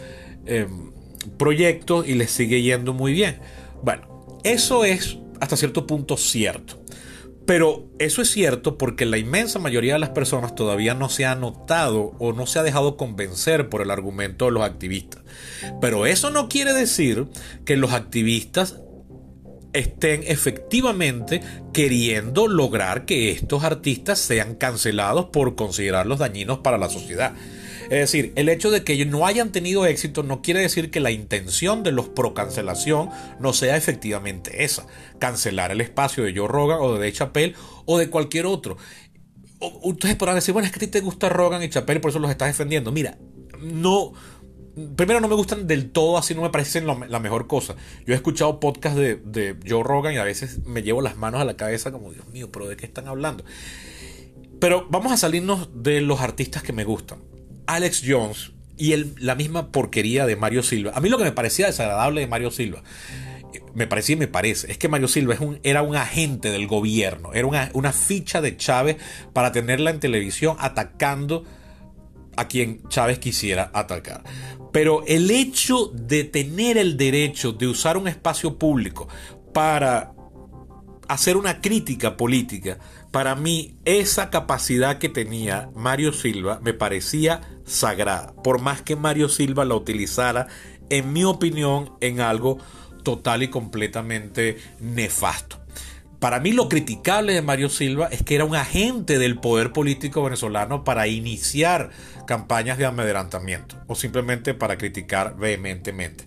Em, 0.47 0.93
proyectos 1.39 2.07
y 2.07 2.15
les 2.15 2.31
sigue 2.31 2.61
yendo 2.61 2.93
muy 2.93 3.15
bien. 3.15 3.39
Bueno, 3.83 4.39
eso 4.45 4.85
es 4.85 5.19
hasta 5.41 5.57
cierto 5.57 5.87
punto 5.87 6.19
cierto. 6.19 6.83
Pero 7.47 7.87
eso 7.99 8.21
es 8.21 8.31
cierto 8.31 8.77
porque 8.77 9.07
la 9.07 9.17
inmensa 9.17 9.59
mayoría 9.59 9.95
de 9.95 9.99
las 9.99 10.11
personas 10.11 10.55
todavía 10.55 10.95
no 10.95 11.09
se 11.09 11.25
ha 11.25 11.35
notado 11.35 12.13
o 12.19 12.33
no 12.33 12.47
se 12.47 12.59
ha 12.59 12.63
dejado 12.63 12.97
convencer 12.97 13.69
por 13.71 13.81
el 13.81 13.91
argumento 13.91 14.47
de 14.47 14.51
los 14.51 14.63
activistas. 14.63 15.23
Pero 15.81 16.07
eso 16.07 16.31
no 16.31 16.49
quiere 16.49 16.73
decir 16.75 17.27
que 17.65 17.77
los 17.77 17.93
activistas 17.93 18.81
estén 19.75 20.23
efectivamente 20.27 21.43
queriendo 21.73 22.49
lograr 22.49 23.05
que 23.05 23.31
estos 23.31 23.65
artistas 23.65 24.19
sean 24.19 24.55
cancelados 24.55 25.27
por 25.27 25.57
considerarlos 25.57 26.21
dañinos 26.21 26.61
para 26.61 26.79
la 26.79 26.89
sociedad. 26.89 27.35
Es 27.85 27.99
decir, 27.99 28.33
el 28.37 28.49
hecho 28.49 28.71
de 28.71 28.83
que 28.83 28.95
ellos 28.95 29.09
no 29.09 29.27
hayan 29.27 29.53
tenido 29.53 29.85
éxito 29.85 30.23
no 30.23 30.41
quiere 30.41 30.61
decir 30.61 30.91
que 30.91 31.01
la 31.01 31.11
intención 31.11 31.83
de 31.83 31.93
los 31.93 32.09
pro 32.09 32.33
cancelación 32.33 33.11
no 33.41 33.53
sea 33.53 33.77
efectivamente 33.77 34.65
esa, 34.65 34.87
cancelar 35.19 35.71
el 35.71 35.83
espacio 35.83 36.25
de 36.25 36.35
Joe 36.35 36.49
Rogan 36.49 36.79
o 36.81 36.95
de 36.95 36.99
Dave 37.01 37.13
Chappelle 37.13 37.55
o 37.85 37.99
de 37.99 38.09
cualquier 38.09 38.47
otro. 38.47 38.79
Ustedes 39.83 40.17
podrán 40.17 40.37
decir, 40.37 40.53
bueno, 40.53 40.67
es 40.67 40.73
que 40.73 40.79
a 40.79 40.81
ti 40.81 40.87
te 40.87 41.01
gusta 41.01 41.29
Rogan 41.29 41.63
y 41.63 41.69
Chappelle 41.69 42.01
por 42.01 42.11
eso 42.11 42.19
los 42.19 42.31
estás 42.31 42.49
defendiendo. 42.49 42.91
Mira, 42.91 43.19
no, 43.61 44.13
primero 44.97 45.21
no 45.21 45.29
me 45.29 45.35
gustan 45.35 45.67
del 45.67 45.91
todo, 45.91 46.19
así 46.19 46.35
no 46.35 46.43
me 46.43 46.51
parecen 46.51 46.87
la 46.87 47.19
mejor 47.21 47.47
cosa. 47.47 47.77
Yo 48.07 48.15
he 48.15 48.17
escuchado 48.17 48.61
podcasts 48.61 48.99
de, 48.99 49.57
Joe 49.67 49.83
Rogan 49.83 50.15
y 50.15 50.19
a 50.19 50.25
veces 50.25 50.65
me 50.65 50.83
llevo 50.83 51.01
las 51.01 51.17
manos 51.17 51.41
a 51.41 51.45
la 51.45 51.57
cabeza 51.57 51.93
como, 51.93 52.13
Dios 52.13 52.27
mío, 52.29 52.51
pero 52.53 52.69
¿de 52.69 52.77
qué 52.77 52.87
están 52.87 53.09
hablando? 53.09 53.45
Pero 54.61 54.87
vamos 54.91 55.13
a 55.13 55.17
salirnos 55.17 55.69
de 55.75 56.01
los 56.01 56.21
artistas 56.21 56.63
que 56.63 56.73
me 56.73 56.85
gustan. 56.85 57.19
Alex 57.67 58.03
Jones 58.07 58.53
y 58.77 58.95
la 59.21 59.35
misma 59.35 59.71
porquería 59.71 60.27
de 60.27 60.37
Mario 60.37 60.63
Silva. 60.63 60.93
A 60.95 61.01
mí 61.01 61.09
lo 61.09 61.19
que 61.19 61.25
me 61.25 61.33
parecía 61.33 61.67
desagradable 61.67 62.21
de 62.21 62.27
Mario 62.27 62.51
Silva, 62.51 62.83
me 63.75 63.87
parecía 63.87 64.15
y 64.15 64.19
me 64.19 64.29
parece, 64.29 64.71
es 64.71 64.79
que 64.79 64.89
Mario 64.89 65.09
Silva 65.09 65.35
es 65.35 65.41
un, 65.41 65.61
era 65.63 65.83
un 65.83 65.97
agente 65.97 66.51
del 66.51 66.67
gobierno, 66.67 67.33
era 67.33 67.47
una, 67.47 67.71
una 67.73 67.93
ficha 67.93 68.41
de 68.41 68.57
Chávez 68.57 68.97
para 69.33 69.53
tenerla 69.53 69.91
en 69.91 70.01
televisión 70.01 70.57
atacando 70.59 71.45
a 72.37 72.49
quien 72.49 72.87
Chávez 72.89 73.19
quisiera 73.19 73.71
atacar. 73.73 74.23
Pero 74.73 75.05
el 75.07 75.31
hecho 75.31 75.91
de 75.95 76.25
tener 76.25 76.79
el 76.79 76.97
derecho 76.97 77.53
de 77.53 77.69
usar 77.69 77.97
un 77.97 78.09
espacio 78.09 78.59
público 78.59 79.09
para 79.53 80.13
hacer 81.09 81.37
una 81.37 81.61
crítica 81.61 82.17
política, 82.17 82.79
para 83.11 83.35
mí 83.35 83.77
esa 83.85 84.31
capacidad 84.31 84.99
que 84.99 85.09
tenía 85.09 85.71
Mario 85.75 86.13
Silva 86.13 86.61
me 86.63 86.75
parecía 86.75 87.41
sagrada, 87.65 88.35
por 88.43 88.61
más 88.61 88.83
que 88.83 88.97
Mario 88.97 89.29
Silva 89.29 89.65
la 89.65 89.77
utilizara, 89.77 90.49
en 90.91 91.13
mi 91.13 91.25
opinión, 91.25 91.93
en 92.01 92.21
algo 92.21 92.59
total 93.03 93.43
y 93.43 93.49
completamente 93.49 94.59
nefasto. 94.81 95.64
Para 96.25 96.41
mí 96.41 96.53
lo 96.53 96.71
criticable 96.71 97.35
de 97.35 97.43
Mario 97.43 97.69
Silva 97.69 98.09
es 98.11 98.23
que 98.23 98.35
era 98.35 98.47
un 98.47 98.57
agente 98.57 99.19
del 99.19 99.39
poder 99.39 99.75
político 99.75 100.23
venezolano 100.23 100.83
para 100.83 101.07
iniciar 101.07 101.91
campañas 102.27 102.79
de 102.79 102.87
amedrentamiento 102.87 103.77
o 103.89 103.95
simplemente 103.95 104.55
para 104.55 104.79
criticar 104.79 105.37
vehementemente. 105.37 106.25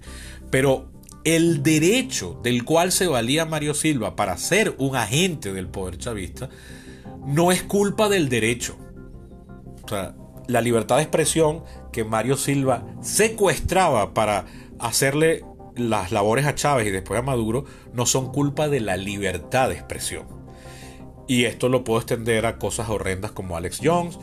Pero 0.51 0.91
el 1.23 1.63
derecho 1.63 2.39
del 2.43 2.63
cual 2.63 2.91
se 2.91 3.07
valía 3.07 3.47
Mario 3.47 3.73
Silva 3.73 4.15
para 4.15 4.38
ser 4.38 4.75
un 4.77 4.95
agente 4.95 5.51
del 5.51 5.67
poder 5.67 5.97
chavista 5.97 6.47
no 7.25 7.51
es 7.51 7.63
culpa 7.63 8.07
del 8.07 8.29
derecho. 8.29 8.77
O 9.83 9.89
sea, 9.89 10.13
la 10.45 10.62
libertad 10.62 10.97
de 10.97 11.01
expresión 11.01 11.63
que 11.91 12.03
Mario 12.03 12.38
Silva 12.38 12.86
secuestraba 13.01 14.13
para 14.13 14.45
hacerle 14.77 15.43
las 15.77 16.11
labores 16.11 16.45
a 16.45 16.55
Chávez 16.55 16.87
y 16.87 16.91
después 16.91 17.19
a 17.19 17.23
Maduro 17.23 17.65
no 17.93 18.05
son 18.05 18.31
culpa 18.31 18.69
de 18.69 18.79
la 18.79 18.97
libertad 18.97 19.69
de 19.69 19.75
expresión. 19.75 20.25
Y 21.27 21.45
esto 21.45 21.69
lo 21.69 21.83
puedo 21.83 21.99
extender 21.99 22.45
a 22.45 22.57
cosas 22.57 22.89
horrendas 22.89 23.31
como 23.31 23.57
Alex 23.57 23.79
Jones 23.83 24.17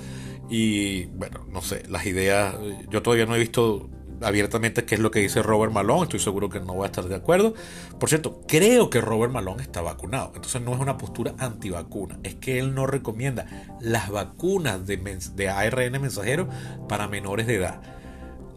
y 0.48 1.06
bueno, 1.06 1.46
no 1.50 1.62
sé, 1.62 1.84
las 1.88 2.06
ideas, 2.06 2.54
yo 2.90 3.02
todavía 3.02 3.26
no 3.26 3.34
he 3.34 3.38
visto 3.38 3.90
abiertamente 4.20 4.84
qué 4.84 4.94
es 4.94 5.00
lo 5.00 5.10
que 5.10 5.20
dice 5.20 5.42
Robert 5.42 5.72
Malone. 5.72 6.04
Estoy 6.04 6.20
seguro 6.20 6.48
que 6.48 6.60
no 6.60 6.74
voy 6.74 6.84
a 6.84 6.86
estar 6.86 7.04
de 7.04 7.14
acuerdo. 7.14 7.54
Por 7.98 8.08
cierto, 8.08 8.42
creo 8.46 8.90
que 8.90 9.00
Robert 9.00 9.32
Malone 9.32 9.62
está 9.62 9.82
vacunado. 9.82 10.32
Entonces 10.34 10.62
no 10.62 10.74
es 10.74 10.80
una 10.80 10.98
postura 10.98 11.34
antivacuna. 11.38 12.18
Es 12.22 12.34
que 12.36 12.58
él 12.58 12.74
no 12.74 12.86
recomienda 12.86 13.46
las 13.80 14.10
vacunas 14.10 14.86
de, 14.86 14.96
de 15.34 15.48
ARN 15.48 16.00
mensajero 16.00 16.48
para 16.88 17.08
menores 17.08 17.46
de 17.46 17.56
edad. 17.56 17.93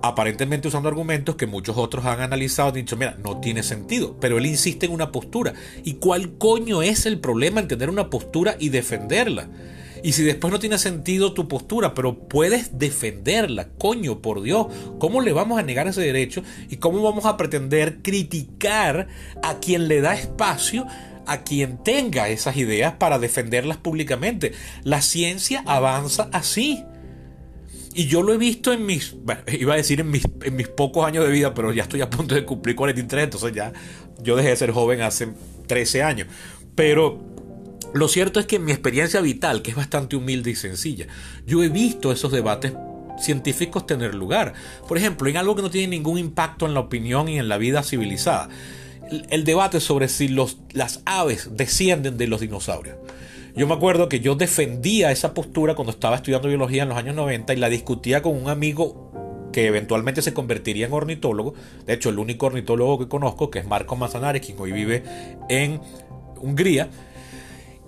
Aparentemente 0.07 0.67
usando 0.67 0.89
argumentos 0.89 1.35
que 1.35 1.47
muchos 1.47 1.77
otros 1.77 2.05
han 2.05 2.21
analizado 2.21 2.69
y 2.69 2.81
dicho, 2.81 2.95
mira, 2.97 3.17
no 3.23 3.39
tiene 3.39 3.63
sentido. 3.63 4.15
Pero 4.19 4.37
él 4.37 4.45
insiste 4.45 4.85
en 4.85 4.93
una 4.93 5.11
postura. 5.11 5.53
¿Y 5.83 5.95
cuál 5.95 6.37
coño 6.37 6.81
es 6.81 7.05
el 7.05 7.19
problema 7.19 7.59
en 7.59 7.67
tener 7.67 7.89
una 7.89 8.09
postura 8.09 8.55
y 8.59 8.69
defenderla? 8.69 9.49
Y 10.03 10.13
si 10.13 10.23
después 10.23 10.51
no 10.53 10.59
tiene 10.59 10.77
sentido 10.77 11.33
tu 11.33 11.47
postura, 11.47 11.93
pero 11.93 12.17
puedes 12.27 12.77
defenderla, 12.77 13.69
coño, 13.77 14.21
por 14.21 14.41
Dios, 14.41 14.67
¿cómo 14.99 15.21
le 15.21 15.33
vamos 15.33 15.59
a 15.59 15.63
negar 15.63 15.87
ese 15.87 16.01
derecho? 16.01 16.43
¿Y 16.69 16.77
cómo 16.77 17.01
vamos 17.01 17.25
a 17.25 17.35
pretender 17.35 18.01
criticar 18.01 19.07
a 19.43 19.59
quien 19.59 19.87
le 19.87 20.01
da 20.01 20.13
espacio 20.13 20.85
a 21.25 21.43
quien 21.43 21.83
tenga 21.83 22.29
esas 22.29 22.55
ideas 22.55 22.93
para 22.93 23.19
defenderlas 23.19 23.77
públicamente? 23.77 24.53
La 24.83 25.01
ciencia 25.01 25.63
avanza 25.65 26.29
así. 26.31 26.85
Y 27.97 28.05
yo 28.05 28.21
lo 28.21 28.31
he 28.31 28.37
visto 28.37 28.71
en 28.71 28.85
mis, 28.85 29.15
bueno, 29.23 29.41
iba 29.51 29.73
a 29.73 29.77
decir 29.77 29.99
en 29.99 30.11
mis, 30.11 30.23
en 30.43 30.55
mis 30.55 30.67
pocos 30.67 31.03
años 31.03 31.25
de 31.25 31.31
vida, 31.31 31.55
pero 31.55 31.73
ya 31.73 31.81
estoy 31.81 32.01
a 32.01 32.09
punto 32.11 32.35
de 32.35 32.45
cumplir 32.45 32.75
43, 32.75 33.23
entonces 33.23 33.53
ya 33.53 33.73
yo 34.21 34.35
dejé 34.35 34.49
de 34.49 34.55
ser 34.55 34.71
joven 34.71 35.01
hace 35.01 35.29
13 35.65 36.03
años. 36.03 36.27
Pero 36.75 37.19
lo 37.95 38.07
cierto 38.07 38.39
es 38.39 38.45
que 38.45 38.57
en 38.57 38.65
mi 38.65 38.71
experiencia 38.71 39.19
vital, 39.19 39.63
que 39.63 39.71
es 39.71 39.75
bastante 39.75 40.15
humilde 40.15 40.51
y 40.51 40.55
sencilla, 40.55 41.07
yo 41.47 41.63
he 41.63 41.69
visto 41.69 42.11
esos 42.11 42.31
debates 42.31 42.73
científicos 43.19 43.87
tener 43.87 44.13
lugar. 44.13 44.53
Por 44.87 44.99
ejemplo, 44.99 45.27
en 45.27 45.37
algo 45.37 45.55
que 45.55 45.63
no 45.63 45.71
tiene 45.71 45.87
ningún 45.87 46.19
impacto 46.19 46.67
en 46.67 46.75
la 46.75 46.81
opinión 46.81 47.27
y 47.27 47.39
en 47.39 47.49
la 47.49 47.57
vida 47.57 47.81
civilizada. 47.81 48.47
El, 49.31 49.43
debate 49.43 49.79
sobre 49.79 50.07
si 50.07 50.27
los, 50.27 50.59
las 50.71 51.01
aves 51.05 51.49
descienden 51.53 52.19
de 52.19 52.27
los 52.27 52.41
dinosaurios. 52.41 52.97
Yo 53.57 53.65
me 53.65 53.73
acuerdo 53.73 54.07
que 54.07 54.19
yo 54.19 54.35
defendía 54.35 55.11
esa 55.11 55.33
postura 55.33 55.73
cuando 55.73 55.91
estaba 55.91 56.15
estudiando 56.17 56.47
biología 56.47 56.83
en 56.83 56.89
los 56.89 56.97
años 56.97 57.15
90 57.15 57.55
y 57.55 57.57
la 57.57 57.69
discutía 57.69 58.21
con 58.21 58.35
un 58.35 58.49
amigo 58.49 59.49
que 59.51 59.65
eventualmente 59.65 60.21
se 60.21 60.31
convertiría 60.31 60.85
en 60.85 60.93
ornitólogo. 60.93 61.55
De 61.87 61.93
hecho, 61.93 62.09
el 62.09 62.19
único 62.19 62.45
ornitólogo 62.45 62.99
que 62.99 63.07
conozco, 63.07 63.49
que 63.49 63.57
es 63.57 63.65
Marco 63.65 63.95
Manzanares, 63.95 64.45
quien 64.45 64.59
hoy 64.59 64.71
vive 64.71 65.03
en 65.49 65.81
Hungría. 66.39 66.89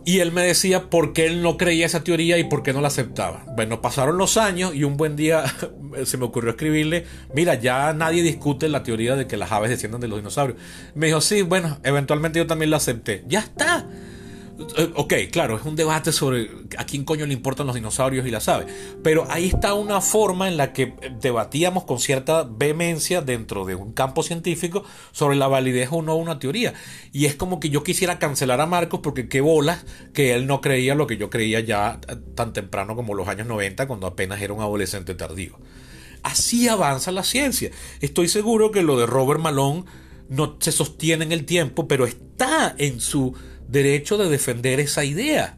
Y 0.05 0.21
él 0.21 0.31
me 0.31 0.41
decía 0.41 0.89
por 0.89 1.13
qué 1.13 1.27
él 1.27 1.43
no 1.43 1.55
creía 1.55 1.85
esa 1.85 2.03
teoría 2.03 2.39
y 2.39 2.45
por 2.45 2.63
qué 2.63 2.73
no 2.73 2.81
la 2.81 2.87
aceptaba. 2.87 3.45
Bueno, 3.55 3.79
pasaron 3.79 4.17
los 4.17 4.37
años 4.37 4.73
y 4.73 4.85
un 4.85 4.97
buen 4.97 5.15
día 5.15 5.43
se 6.03 6.17
me 6.17 6.25
ocurrió 6.25 6.49
escribirle, 6.49 7.05
mira, 7.35 7.53
ya 7.53 7.93
nadie 7.93 8.23
discute 8.23 8.69
la 8.69 8.81
teoría 8.81 9.15
de 9.15 9.27
que 9.27 9.37
las 9.37 9.51
aves 9.51 9.69
desciendan 9.69 10.01
de 10.01 10.07
los 10.07 10.17
dinosaurios. 10.17 10.57
Me 10.95 11.05
dijo, 11.05 11.21
sí, 11.21 11.43
bueno, 11.43 11.77
eventualmente 11.83 12.39
yo 12.39 12.47
también 12.47 12.71
la 12.71 12.77
acepté. 12.77 13.23
Ya 13.27 13.41
está. 13.41 13.85
Eh, 14.75 14.91
ok, 14.95 15.13
claro, 15.31 15.57
es 15.57 15.63
un 15.63 15.75
debate 15.75 16.11
sobre 16.11 16.49
a 16.77 16.85
quién 16.85 17.05
coño 17.05 17.25
le 17.25 17.33
importan 17.33 17.65
los 17.65 17.75
dinosaurios 17.75 18.27
y 18.27 18.31
las 18.31 18.47
aves. 18.49 18.67
Pero 19.03 19.25
ahí 19.29 19.47
está 19.47 19.73
una 19.73 20.01
forma 20.01 20.47
en 20.47 20.57
la 20.57 20.73
que 20.73 20.93
debatíamos 21.21 21.85
con 21.85 21.99
cierta 21.99 22.43
vehemencia 22.43 23.21
dentro 23.21 23.65
de 23.65 23.75
un 23.75 23.93
campo 23.93 24.21
científico 24.21 24.83
sobre 25.11 25.37
la 25.37 25.47
validez 25.47 25.89
o 25.91 26.01
no 26.01 26.15
de 26.15 26.21
una 26.21 26.39
teoría. 26.39 26.73
Y 27.13 27.25
es 27.25 27.35
como 27.35 27.59
que 27.59 27.69
yo 27.69 27.83
quisiera 27.83 28.19
cancelar 28.19 28.59
a 28.59 28.65
Marcos 28.65 28.99
porque 29.01 29.29
qué 29.29 29.41
bolas 29.41 29.85
que 30.13 30.33
él 30.35 30.45
no 30.45 30.59
creía 30.61 30.93
lo 30.93 31.07
que 31.07 31.17
yo 31.17 31.29
creía 31.29 31.61
ya 31.61 31.99
tan 32.35 32.53
temprano 32.53 32.95
como 32.95 33.15
los 33.15 33.27
años 33.27 33.47
90, 33.47 33.87
cuando 33.87 34.07
apenas 34.07 34.41
era 34.41 34.53
un 34.53 34.61
adolescente 34.61 35.15
tardío. 35.15 35.57
Así 36.21 36.67
avanza 36.67 37.11
la 37.11 37.23
ciencia. 37.23 37.71
Estoy 38.01 38.27
seguro 38.27 38.71
que 38.71 38.83
lo 38.83 38.99
de 38.99 39.05
Robert 39.05 39.39
Malone 39.39 39.85
no 40.27 40.57
se 40.59 40.71
sostiene 40.71 41.23
en 41.23 41.31
el 41.31 41.45
tiempo, 41.45 41.87
pero 41.87 42.05
está 42.05 42.75
en 42.77 42.99
su 42.99 43.33
derecho 43.69 44.17
de 44.17 44.29
defender 44.29 44.79
esa 44.79 45.05
idea. 45.05 45.55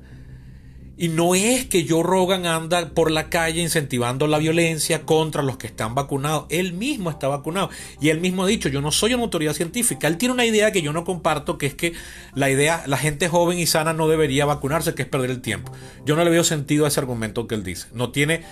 Y 1.02 1.08
no 1.08 1.34
es 1.34 1.65
que 1.65 1.88
Joe 1.89 2.04
Rogan 2.04 2.45
anda 2.45 2.89
por 2.89 3.10
la 3.10 3.28
calle 3.28 3.60
incentivando 3.60 4.28
la 4.28 4.38
violencia 4.38 5.02
contra 5.02 5.41
los 5.41 5.58
que 5.58 5.65
están 5.65 5.95
vacunados. 5.95 6.45
Él 6.50 6.74
mismo 6.74 7.10
está 7.10 7.28
vacunado. 7.28 7.71
Y 8.00 8.10
él 8.10 8.21
mismo 8.21 8.43
ha 8.43 8.47
dicho, 8.47 8.69
yo 8.69 8.82
no 8.82 8.91
soy 8.91 9.15
una 9.15 9.24
autoridad 9.24 9.54
científica. 9.54 10.08
Él 10.08 10.17
tiene 10.17 10.36
una 10.36 10.45
idea 10.45 10.71
que 10.71 10.84
yo 10.84 10.93
no 10.93 11.04
comparto, 11.04 11.58
que 11.58 11.65
es 11.65 11.74
que 11.74 11.93
la 12.36 12.52
idea, 12.52 12.84
la 12.86 12.97
gente 12.97 13.30
joven 13.30 13.58
y 13.58 13.65
sana 13.65 13.93
no 13.93 14.08
debería 14.08 14.45
vacunarse, 14.45 14.93
que 14.93 15.02
es 15.02 15.08
perder 15.08 15.32
el 15.32 15.41
tiempo. 15.41 15.71
Yo 16.06 16.15
no 16.15 16.24
le 16.24 16.30
veo 16.30 16.43
sentido 16.43 16.86
a 16.86 16.89
ese 16.89 17.00
argumento 17.00 17.47
que 17.47 17.56
él 17.56 17.63
dice. 17.63 17.88
No 17.93 18.12
tiene 18.12 18.43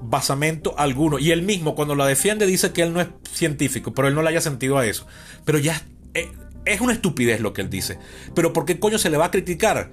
basamento 0.00 0.78
alguno. 0.78 1.18
Y 1.18 1.32
él 1.32 1.42
mismo, 1.42 1.74
cuando 1.74 1.96
la 1.96 2.06
defiende, 2.06 2.46
dice 2.46 2.72
que 2.72 2.82
él 2.82 2.92
no 2.92 3.00
es 3.00 3.08
científico, 3.32 3.92
pero 3.92 4.06
él 4.06 4.14
no 4.14 4.22
le 4.22 4.28
haya 4.28 4.40
sentido 4.40 4.78
a 4.78 4.86
eso. 4.86 5.04
Pero 5.44 5.58
ya... 5.58 5.82
Eh, 6.14 6.30
es 6.68 6.80
una 6.80 6.92
estupidez 6.92 7.40
lo 7.40 7.52
que 7.52 7.62
él 7.62 7.70
dice. 7.70 7.98
Pero 8.34 8.52
¿por 8.52 8.64
qué 8.64 8.78
coño 8.78 8.98
se 8.98 9.10
le 9.10 9.16
va 9.16 9.26
a 9.26 9.30
criticar? 9.30 9.90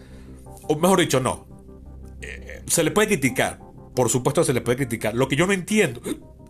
O 0.63 0.77
mejor 0.77 0.99
dicho, 0.99 1.19
no. 1.19 1.47
Eh, 2.21 2.61
se 2.67 2.83
le 2.83 2.91
puede 2.91 3.07
criticar. 3.07 3.59
Por 3.95 4.09
supuesto 4.09 4.43
se 4.43 4.53
le 4.53 4.61
puede 4.61 4.77
criticar. 4.77 5.15
Lo 5.15 5.27
que 5.27 5.35
yo 5.35 5.47
no 5.47 5.53
entiendo 5.53 6.01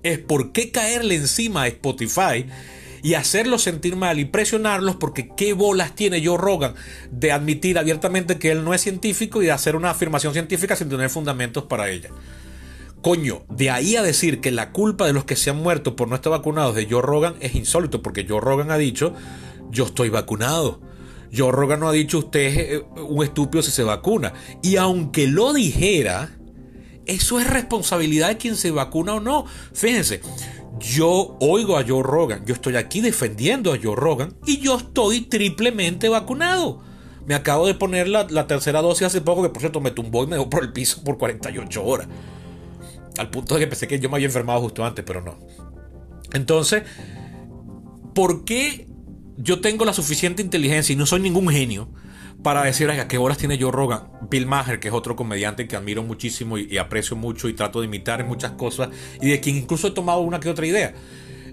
es 0.04 0.20
por 0.20 0.52
qué 0.52 0.72
caerle 0.72 1.16
encima 1.16 1.64
a 1.64 1.68
Spotify 1.68 2.46
y 3.04 3.14
hacerlos 3.14 3.62
sentir 3.62 3.96
mal 3.96 4.18
y 4.18 4.26
presionarlos 4.26 4.96
porque 4.96 5.30
qué 5.38 5.54
bolas 5.54 5.94
tiene 5.94 6.26
Joe 6.26 6.40
Rogan 6.40 6.74
de 7.12 7.32
admitir 7.32 7.78
abiertamente 7.78 8.40
que 8.40 8.52
él 8.52 8.64
no 8.64 8.74
es 8.74 8.82
científico 8.82 9.44
y 9.44 9.46
de 9.46 9.52
hacer 9.52 9.76
una 9.76 9.92
afirmación 9.92 10.34
científica 10.34 10.76
sin 10.76 10.90
tener 10.90 11.12
fundamentos 11.12 11.66
para 11.66 11.90
ella. 11.92 12.10
Coño, 13.02 13.44
de 13.50 13.70
ahí 13.70 13.96
a 13.96 14.02
decir 14.02 14.42
que 14.42 14.50
la 14.50 14.72
culpa 14.72 15.06
de 15.06 15.14
los 15.14 15.26
que 15.26 15.36
se 15.36 15.52
han 15.52 15.58
muerto 15.58 15.96
por 15.96 16.08
no 16.08 16.16
estar 16.16 16.32
vacunados 16.32 16.74
de 16.74 16.88
Joe 16.90 17.04
Rogan 17.04 17.36
es 17.42 17.54
insólito 17.54 18.02
porque 18.02 18.26
Joe 18.28 18.42
Rogan 18.42 18.72
ha 18.72 18.78
dicho 18.78 19.14
yo 19.76 19.86
estoy 19.86 20.10
vacunado. 20.10 20.80
Yo 21.32 21.52
Rogan 21.52 21.82
no 21.82 21.90
ha 21.90 21.92
dicho 21.92 22.20
usted 22.20 22.58
eh, 22.58 22.86
un 23.08 23.24
estúpido 23.24 23.62
si 23.62 23.72
se 23.72 23.84
vacuna. 23.84 24.34
Y 24.64 24.78
aunque 24.78 25.28
lo 25.28 25.54
dijera, 25.54 26.38
eso 27.06 27.40
es 27.40 27.48
responsabilidad 27.48 28.30
de 28.30 28.38
quien 28.38 28.56
se 28.56 28.72
vacuna 28.72 29.16
o 29.16 29.20
no. 29.20 29.46
Fíjense, 29.74 30.22
yo 30.80 31.38
oigo 31.40 31.78
a 31.78 31.84
Joe 31.86 32.02
Rogan, 32.04 32.46
yo 32.46 32.54
estoy 32.54 32.78
aquí 32.78 33.02
defendiendo 33.02 33.74
a 33.74 33.78
Joe 33.82 33.96
Rogan 33.96 34.34
y 34.46 34.60
yo 34.60 34.78
estoy 34.78 35.22
triplemente 35.22 36.10
vacunado. 36.10 36.82
Me 37.26 37.36
acabo 37.36 37.68
de 37.68 37.74
poner 37.74 38.08
la, 38.08 38.28
la, 38.30 38.48
tercera 38.48 38.82
dosis 38.82 39.08
hace 39.08 39.20
poco, 39.20 39.42
que 39.42 39.50
por 39.50 39.60
cierto 39.60 39.82
me 39.82 39.92
tumbó 39.92 40.24
y 40.24 40.28
me 40.28 40.36
dejó 40.36 40.50
por 40.50 40.64
el 40.64 40.72
piso 40.72 41.04
por 41.04 41.18
48 41.18 41.84
horas. 41.84 42.08
Al 43.18 43.30
punto 43.30 43.56
de 43.56 43.62
que 43.62 43.68
pensé 43.68 43.88
que 43.88 44.00
yo 44.00 44.10
me 44.10 44.16
había 44.16 44.28
enfermado 44.28 44.62
justo 44.62 44.86
antes, 44.86 45.04
pero 45.06 45.22
no. 45.22 45.38
Entonces, 46.34 46.84
¿por 48.14 48.46
qué 48.46 48.88
yo 49.38 49.60
tengo 49.60 49.86
la 49.86 49.94
suficiente 49.94 50.42
inteligencia 50.42 50.94
y 50.94 50.96
no 50.96 51.06
soy 51.06 51.20
ningún 51.22 51.50
genio 51.50 51.90
para 52.44 52.64
decir, 52.64 52.90
a 52.90 53.08
qué 53.08 53.18
horas 53.18 53.38
tiene 53.38 53.60
Joe 53.60 53.72
Rogan. 53.72 54.04
Bill 54.30 54.46
Maher, 54.46 54.80
que 54.80 54.90
es 54.90 54.94
otro 54.94 55.16
comediante 55.16 55.68
que 55.68 55.76
admiro 55.76 56.04
muchísimo 56.04 56.58
y, 56.58 56.78
aprecio 56.78 57.16
mucho 57.16 57.50
y 57.50 57.54
trato 57.54 57.80
de 57.80 57.88
imitar 57.88 58.22
en 58.22 58.28
muchas 58.28 58.52
cosas 58.52 58.90
y 59.22 59.30
de 59.30 59.40
quien 59.40 59.56
incluso 59.56 59.88
he 59.88 59.92
tomado 59.92 60.20
una 60.20 60.40
que 60.40 60.50
otra 60.50 60.66
idea. 60.66 60.94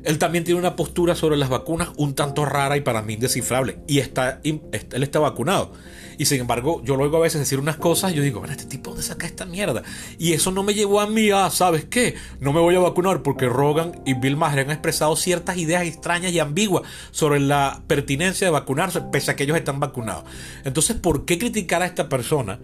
Él 0.04 0.18
también 0.18 0.44
tiene 0.44 0.58
una 0.58 0.76
postura 0.76 1.14
sobre 1.14 1.36
las 1.36 1.48
vacunas 1.48 1.90
un 1.96 2.14
tanto 2.14 2.44
rara 2.44 2.76
y 2.76 2.80
para 2.80 3.02
mí 3.02 3.14
indescifrable. 3.14 3.78
Y 3.86 3.98
está, 3.98 4.40
él 4.42 5.02
está 5.02 5.18
vacunado. 5.18 5.72
Y 6.18 6.26
sin 6.26 6.40
embargo, 6.40 6.82
yo 6.84 6.96
luego 6.96 7.16
a 7.16 7.20
veces 7.20 7.40
decir 7.40 7.58
unas 7.58 7.76
cosas 7.76 8.12
y 8.12 8.16
yo 8.16 8.22
digo, 8.22 8.40
bueno, 8.40 8.52
este 8.52 8.66
tipo 8.66 8.94
de 8.94 9.02
saca 9.02 9.26
esta 9.26 9.44
mierda. 9.44 9.82
Y 10.18 10.32
eso 10.32 10.50
no 10.50 10.62
me 10.62 10.74
llevó 10.74 11.00
a 11.00 11.06
mí 11.06 11.30
a, 11.30 11.50
¿sabes 11.50 11.84
qué? 11.84 12.14
No 12.40 12.52
me 12.52 12.60
voy 12.60 12.76
a 12.76 12.80
vacunar 12.80 13.22
porque 13.22 13.48
Rogan 13.48 14.00
y 14.04 14.14
Bill 14.14 14.36
Maher 14.36 14.60
han 14.60 14.70
expresado 14.70 15.16
ciertas 15.16 15.56
ideas 15.56 15.84
extrañas 15.84 16.32
y 16.32 16.38
ambiguas 16.38 16.84
sobre 17.10 17.40
la 17.40 17.82
pertinencia 17.86 18.46
de 18.46 18.52
vacunarse, 18.52 19.00
pese 19.12 19.30
a 19.30 19.36
que 19.36 19.44
ellos 19.44 19.56
están 19.56 19.80
vacunados. 19.80 20.24
Entonces, 20.64 20.96
¿por 20.96 21.24
qué 21.24 21.38
criticar 21.38 21.82
a 21.82 21.86
esta 21.86 22.08
persona? 22.08 22.58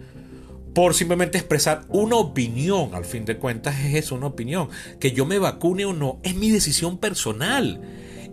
Por 0.73 0.93
simplemente 0.93 1.37
expresar 1.37 1.85
una 1.89 2.15
opinión, 2.15 2.93
al 2.93 3.05
fin 3.05 3.25
de 3.25 3.37
cuentas 3.37 3.79
es 3.79 3.95
eso, 3.95 4.15
una 4.15 4.27
opinión. 4.27 4.69
Que 4.99 5.11
yo 5.11 5.25
me 5.25 5.39
vacune 5.39 5.85
o 5.85 5.93
no 5.93 6.19
es 6.23 6.35
mi 6.35 6.49
decisión 6.49 6.97
personal. 6.97 7.81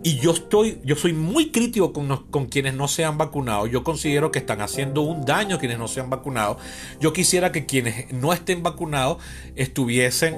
Y 0.03 0.19
yo 0.19 0.31
estoy, 0.31 0.79
yo 0.85 0.95
soy 0.95 1.13
muy 1.13 1.51
crítico 1.51 1.91
con, 1.91 2.45
quienes 2.45 2.75
no 2.75 2.87
se 2.87 3.03
han 3.03 3.17
vacunado. 3.17 3.67
Yo 3.67 3.83
considero 3.83 4.31
que 4.31 4.39
están 4.39 4.61
haciendo 4.61 5.01
un 5.01 5.25
daño 5.25 5.59
quienes 5.59 5.79
no 5.79 5.87
se 5.87 5.99
han 5.99 6.09
vacunado. 6.09 6.57
Yo 7.01 7.13
quisiera 7.13 7.51
que 7.51 7.65
quienes 7.65 8.11
no 8.13 8.31
estén 8.31 8.63
vacunados 8.63 9.17
estuviesen 9.55 10.35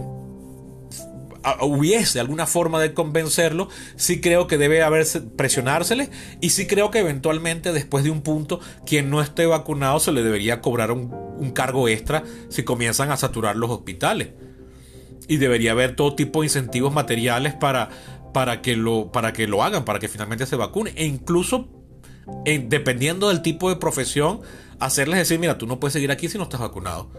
hubiese 1.62 2.20
alguna 2.20 2.46
forma 2.46 2.82
de 2.82 2.94
convencerlo, 2.94 3.70
sí 3.96 4.22
creo 4.22 4.48
que 4.48 4.58
debe 4.58 4.82
haber 4.84 5.06
presionárseles 5.36 6.10
y 6.42 6.50
sí 6.50 6.68
creo 6.68 6.92
que 6.92 7.00
eventualmente 7.00 7.72
después 7.72 8.04
de 8.04 8.10
un 8.10 8.22
punto 8.22 8.60
quien 8.86 9.10
no 9.10 9.22
esté 9.22 9.46
vacunado 9.46 10.00
se 10.00 10.12
le 10.12 10.24
debería 10.24 10.62
cobrar 10.62 10.92
un, 10.92 11.30
cargo 11.54 11.88
extra 11.88 12.24
si 12.50 12.64
comienzan 12.64 13.12
a 13.12 13.18
saturar 13.18 13.56
los 13.56 13.70
hospitales. 13.72 14.30
Y 15.28 15.38
debería 15.38 15.72
haber 15.72 15.96
todo 15.96 16.16
tipo 16.16 16.42
de 16.42 16.48
incentivos 16.48 16.94
materiales 16.94 17.54
para, 17.54 17.90
para 18.34 18.62
que 18.62 18.76
lo, 18.76 19.12
para 19.12 19.32
que 19.32 19.48
lo 19.48 19.64
hagan, 19.64 19.86
para 19.86 20.00
que 20.00 20.08
finalmente 20.08 20.46
se 20.46 20.56
vacune. 20.56 20.92
E 20.96 21.06
incluso, 21.06 21.70
dependiendo 22.46 23.30
del 23.30 23.42
tipo 23.42 23.70
de 23.70 23.76
profesión, 23.76 24.42
hacerles 24.80 25.20
decir, 25.20 25.40
mira, 25.40 25.58
tú 25.58 25.68
no 25.68 25.80
puedes 25.80 25.94
seguir 25.94 26.12
aquí 26.12 26.30
si 26.30 26.38
no 26.38 26.46
estás 26.46 26.60
vacunado. 26.60 27.10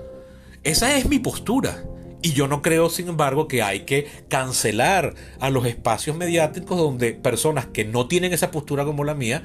Esa 0.63 0.97
es 0.97 1.09
mi 1.09 1.19
postura. 1.19 1.83
Y 2.23 2.33
yo 2.33 2.49
no 2.49 2.61
creo, 2.61 2.91
sin 2.91 3.09
embargo, 3.09 3.49
que 3.49 3.63
hay 3.63 3.81
que 3.81 4.07
cancelar 4.29 5.15
a 5.41 5.51
los 5.51 5.67
espacios 5.67 6.17
mediáticos 6.17 6.79
donde 6.79 7.15
personas 7.15 7.67
que 7.67 7.85
no 7.85 8.09
tienen 8.09 8.33
esa 8.33 8.51
postura 8.51 8.85
como 8.85 9.05
la 9.05 9.15
mía 9.15 9.43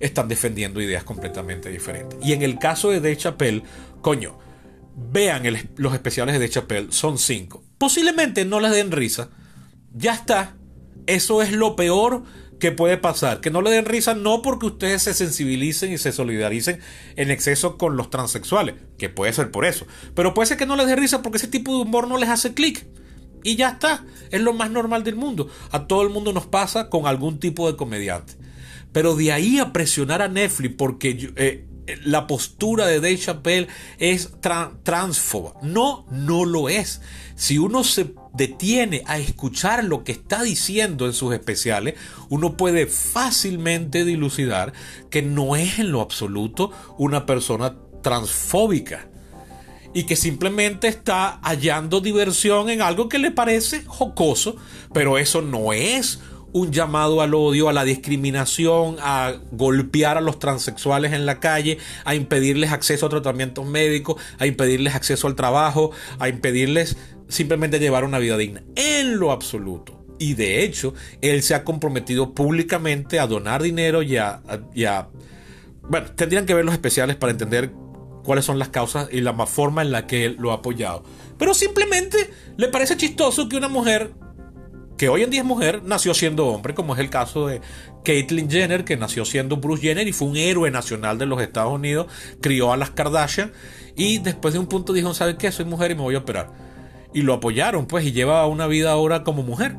están 0.00 0.28
defendiendo 0.28 0.80
ideas 0.80 1.04
completamente 1.04 1.68
diferentes. 1.68 2.18
Y 2.22 2.32
en 2.32 2.42
el 2.42 2.58
caso 2.58 2.90
de 2.90 3.00
De 3.00 3.16
Chappelle, 3.16 3.62
coño, 4.00 4.38
vean 4.96 5.44
los 5.76 5.92
especiales 5.92 6.34
de 6.34 6.38
De 6.38 6.48
Chappelle, 6.48 6.92
son 6.92 7.18
cinco. 7.18 7.62
Posiblemente 7.78 8.44
no 8.44 8.60
les 8.60 8.72
den 8.72 8.90
risa. 8.90 9.28
Ya 9.92 10.14
está. 10.14 10.56
Eso 11.06 11.42
es 11.42 11.52
lo 11.52 11.76
peor 11.76 12.24
que 12.64 12.72
puede 12.72 12.96
pasar. 12.96 13.42
Que 13.42 13.50
no 13.50 13.60
le 13.60 13.68
den 13.68 13.84
risa 13.84 14.14
no 14.14 14.40
porque 14.40 14.64
ustedes 14.64 15.02
se 15.02 15.12
sensibilicen 15.12 15.92
y 15.92 15.98
se 15.98 16.12
solidaricen 16.12 16.80
en 17.14 17.30
exceso 17.30 17.76
con 17.76 17.98
los 17.98 18.08
transexuales, 18.08 18.76
que 18.96 19.10
puede 19.10 19.34
ser 19.34 19.50
por 19.50 19.66
eso. 19.66 19.86
Pero 20.14 20.32
puede 20.32 20.46
ser 20.46 20.56
que 20.56 20.64
no 20.64 20.74
les 20.74 20.86
dé 20.86 20.96
risa 20.96 21.20
porque 21.20 21.36
ese 21.36 21.48
tipo 21.48 21.76
de 21.76 21.82
humor 21.82 22.08
no 22.08 22.16
les 22.16 22.30
hace 22.30 22.54
clic. 22.54 22.86
Y 23.42 23.56
ya 23.56 23.68
está. 23.68 24.06
Es 24.30 24.40
lo 24.40 24.54
más 24.54 24.70
normal 24.70 25.04
del 25.04 25.14
mundo. 25.14 25.50
A 25.72 25.86
todo 25.86 26.00
el 26.04 26.08
mundo 26.08 26.32
nos 26.32 26.46
pasa 26.46 26.88
con 26.88 27.06
algún 27.06 27.38
tipo 27.38 27.70
de 27.70 27.76
comediante. 27.76 28.32
Pero 28.92 29.14
de 29.14 29.30
ahí 29.30 29.58
a 29.58 29.74
presionar 29.74 30.22
a 30.22 30.28
Netflix 30.28 30.74
porque 30.78 31.34
eh, 31.36 31.66
la 32.04 32.26
postura 32.26 32.86
de 32.86 33.00
Dave 33.00 33.18
Chappelle 33.18 33.68
es 33.98 34.32
transfoba. 34.82 35.54
No, 35.62 36.06
no 36.10 36.44
lo 36.44 36.68
es. 36.68 37.00
Si 37.36 37.58
uno 37.58 37.84
se 37.84 38.14
detiene 38.32 39.02
a 39.06 39.18
escuchar 39.18 39.84
lo 39.84 40.04
que 40.04 40.12
está 40.12 40.42
diciendo 40.42 41.06
en 41.06 41.12
sus 41.12 41.34
especiales, 41.34 41.94
uno 42.28 42.56
puede 42.56 42.86
fácilmente 42.86 44.04
dilucidar 44.04 44.72
que 45.10 45.22
no 45.22 45.56
es 45.56 45.78
en 45.78 45.92
lo 45.92 46.00
absoluto 46.00 46.70
una 46.98 47.26
persona 47.26 47.76
transfóbica 48.02 49.08
y 49.94 50.04
que 50.04 50.16
simplemente 50.16 50.88
está 50.88 51.38
hallando 51.42 52.00
diversión 52.00 52.68
en 52.68 52.82
algo 52.82 53.08
que 53.08 53.18
le 53.18 53.30
parece 53.30 53.84
jocoso, 53.86 54.56
pero 54.92 55.18
eso 55.18 55.40
no 55.40 55.72
es 55.72 56.20
un 56.54 56.70
llamado 56.70 57.20
al 57.20 57.34
odio, 57.34 57.68
a 57.68 57.72
la 57.72 57.84
discriminación, 57.84 58.96
a 59.00 59.34
golpear 59.50 60.16
a 60.16 60.20
los 60.20 60.38
transexuales 60.38 61.12
en 61.12 61.26
la 61.26 61.40
calle, 61.40 61.78
a 62.04 62.14
impedirles 62.14 62.70
acceso 62.70 63.06
a 63.06 63.08
tratamientos 63.08 63.66
médicos, 63.66 64.22
a 64.38 64.46
impedirles 64.46 64.94
acceso 64.94 65.26
al 65.26 65.34
trabajo, 65.34 65.90
a 66.20 66.28
impedirles 66.28 66.96
simplemente 67.26 67.80
llevar 67.80 68.04
una 68.04 68.20
vida 68.20 68.36
digna. 68.36 68.62
En 68.76 69.18
lo 69.18 69.32
absoluto. 69.32 70.06
Y 70.20 70.34
de 70.34 70.62
hecho, 70.62 70.94
él 71.22 71.42
se 71.42 71.56
ha 71.56 71.64
comprometido 71.64 72.34
públicamente 72.34 73.18
a 73.18 73.26
donar 73.26 73.60
dinero 73.60 74.02
y 74.02 74.16
a, 74.16 74.40
bueno, 75.82 76.06
tendrían 76.12 76.46
que 76.46 76.54
ver 76.54 76.64
los 76.64 76.74
especiales 76.74 77.16
para 77.16 77.32
entender 77.32 77.72
cuáles 78.22 78.44
son 78.44 78.60
las 78.60 78.68
causas 78.68 79.08
y 79.10 79.22
la 79.22 79.34
forma 79.46 79.82
en 79.82 79.90
la 79.90 80.06
que 80.06 80.24
él 80.24 80.36
lo 80.38 80.52
ha 80.52 80.56
apoyado. 80.56 81.02
Pero 81.36 81.52
simplemente 81.52 82.30
le 82.56 82.68
parece 82.68 82.96
chistoso 82.96 83.48
que 83.48 83.56
una 83.56 83.68
mujer 83.68 84.14
que 84.96 85.08
hoy 85.08 85.22
en 85.22 85.30
día 85.30 85.40
es 85.40 85.46
mujer, 85.46 85.82
nació 85.84 86.14
siendo 86.14 86.46
hombre, 86.46 86.74
como 86.74 86.94
es 86.94 87.00
el 87.00 87.10
caso 87.10 87.48
de 87.48 87.60
Caitlyn 88.04 88.50
Jenner, 88.50 88.84
que 88.84 88.96
nació 88.96 89.24
siendo 89.24 89.56
Bruce 89.56 89.82
Jenner 89.82 90.06
y 90.06 90.12
fue 90.12 90.28
un 90.28 90.36
héroe 90.36 90.70
nacional 90.70 91.18
de 91.18 91.26
los 91.26 91.40
Estados 91.42 91.72
Unidos, 91.72 92.06
crió 92.40 92.72
a 92.72 92.76
las 92.76 92.90
Kardashian 92.90 93.52
y 93.96 94.18
después 94.18 94.54
de 94.54 94.60
un 94.60 94.66
punto 94.66 94.92
dijo, 94.92 95.12
¿sabes 95.14 95.36
qué? 95.36 95.50
Soy 95.50 95.64
mujer 95.64 95.90
y 95.90 95.94
me 95.94 96.02
voy 96.02 96.14
a 96.14 96.18
operar. 96.18 96.52
Y 97.12 97.22
lo 97.22 97.34
apoyaron, 97.34 97.86
pues, 97.86 98.04
y 98.04 98.12
lleva 98.12 98.46
una 98.46 98.66
vida 98.66 98.92
ahora 98.92 99.24
como 99.24 99.42
mujer. 99.42 99.76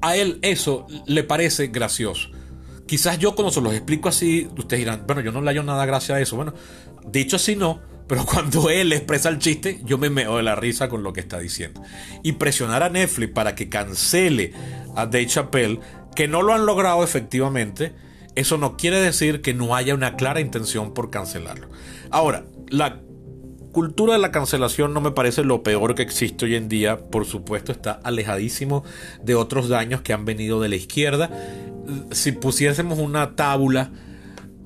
A 0.00 0.16
él 0.16 0.38
eso 0.42 0.86
le 1.06 1.24
parece 1.24 1.68
gracioso. 1.68 2.30
Quizás 2.86 3.18
yo 3.18 3.34
cuando 3.34 3.52
se 3.52 3.60
los 3.60 3.74
explico 3.74 4.08
así, 4.08 4.48
ustedes 4.56 4.80
dirán, 4.80 5.04
bueno, 5.06 5.20
yo 5.20 5.30
no 5.32 5.42
le 5.42 5.50
hallo 5.50 5.62
nada 5.62 5.84
gracia 5.86 6.14
a 6.14 6.20
eso. 6.20 6.36
Bueno, 6.36 6.54
dicho 7.06 7.36
así 7.36 7.54
no, 7.54 7.80
pero 8.08 8.24
cuando 8.24 8.70
él 8.70 8.92
expresa 8.92 9.28
el 9.28 9.38
chiste, 9.38 9.80
yo 9.84 9.98
me 9.98 10.10
meo 10.10 10.38
de 10.38 10.42
la 10.42 10.56
risa 10.56 10.88
con 10.88 11.02
lo 11.02 11.12
que 11.12 11.20
está 11.20 11.38
diciendo. 11.38 11.82
Y 12.22 12.32
presionar 12.32 12.82
a 12.82 12.88
Netflix 12.88 13.32
para 13.32 13.54
que 13.54 13.68
cancele 13.68 14.52
a 14.96 15.06
Dave 15.06 15.26
Chappelle, 15.26 15.80
que 16.16 16.26
no 16.26 16.42
lo 16.42 16.54
han 16.54 16.66
logrado 16.66 17.04
efectivamente, 17.04 17.92
eso 18.34 18.58
no 18.58 18.76
quiere 18.76 19.00
decir 19.00 19.42
que 19.42 19.54
no 19.54 19.76
haya 19.76 19.94
una 19.94 20.16
clara 20.16 20.40
intención 20.40 20.94
por 20.94 21.10
cancelarlo. 21.10 21.68
Ahora, 22.10 22.44
la 22.68 23.00
cultura 23.72 24.14
de 24.14 24.18
la 24.18 24.32
cancelación 24.32 24.94
no 24.94 25.00
me 25.00 25.10
parece 25.10 25.44
lo 25.44 25.62
peor 25.62 25.94
que 25.94 26.02
existe 26.02 26.46
hoy 26.46 26.56
en 26.56 26.68
día. 26.68 26.98
Por 27.10 27.26
supuesto, 27.26 27.72
está 27.72 27.92
alejadísimo 27.92 28.84
de 29.22 29.34
otros 29.34 29.68
daños 29.68 30.00
que 30.00 30.12
han 30.12 30.24
venido 30.24 30.60
de 30.60 30.68
la 30.68 30.76
izquierda. 30.76 31.30
Si 32.10 32.32
pusiésemos 32.32 32.98
una 32.98 33.36
tábula... 33.36 33.90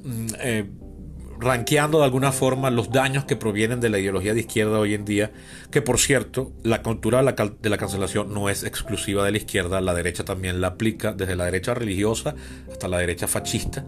Mm, 0.05 0.27
eh, 0.41 0.71
ranqueando 1.43 1.99
de 1.99 2.05
alguna 2.05 2.33
forma 2.33 2.71
los 2.71 2.91
daños 2.91 3.25
que 3.25 3.37
provienen 3.37 3.81
de 3.81 3.91
la 3.91 3.99
ideología 3.99 4.35
de 4.35 4.41
izquierda 4.41 4.79
hoy 4.79 4.95
en 4.95 5.05
día, 5.05 5.33
que 5.71 5.83
por 5.83 5.99
cierto, 5.99 6.53
la 6.63 6.83
cultura 6.83 7.19
de 7.19 7.71
la, 7.71 7.77
cancelación 7.77 8.33
no 8.33 8.49
es 8.49 8.65
exclusiva 8.65 9.25
de 9.25 9.33
la 9.33 9.37
izquierda, 9.37 9.81
la 9.81 9.95
derecha 9.95 10.25
también 10.25 10.61
la 10.61 10.69
aplica, 10.69 11.13
desde 11.13 11.37
la 11.37 11.45
derecha 11.45 11.75
religiosa 11.75 12.35
hasta 12.71 12.89
la 12.89 12.99
derecha 12.99 13.27
fascista. 13.27 13.85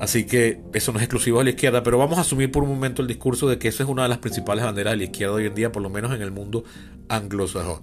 Así 0.00 0.24
que 0.24 0.60
eso 0.72 0.92
no 0.92 0.98
es 0.98 1.04
exclusivo 1.04 1.38
de 1.38 1.44
la 1.44 1.50
izquierda, 1.50 1.82
pero 1.82 1.98
vamos 1.98 2.18
a 2.18 2.20
asumir 2.20 2.52
por 2.52 2.62
un 2.62 2.68
momento 2.68 3.02
el 3.02 3.08
discurso 3.08 3.48
de 3.48 3.58
que 3.58 3.68
eso 3.68 3.82
es 3.82 3.88
una 3.88 4.04
de 4.04 4.08
las 4.08 4.18
principales 4.18 4.64
banderas 4.64 4.92
de 4.92 4.98
la 4.98 5.04
izquierda 5.04 5.34
hoy 5.34 5.46
en 5.46 5.54
día, 5.54 5.72
por 5.72 5.82
lo 5.82 5.90
menos 5.90 6.14
en 6.14 6.22
el 6.22 6.30
mundo 6.30 6.64
anglosajón. 7.08 7.82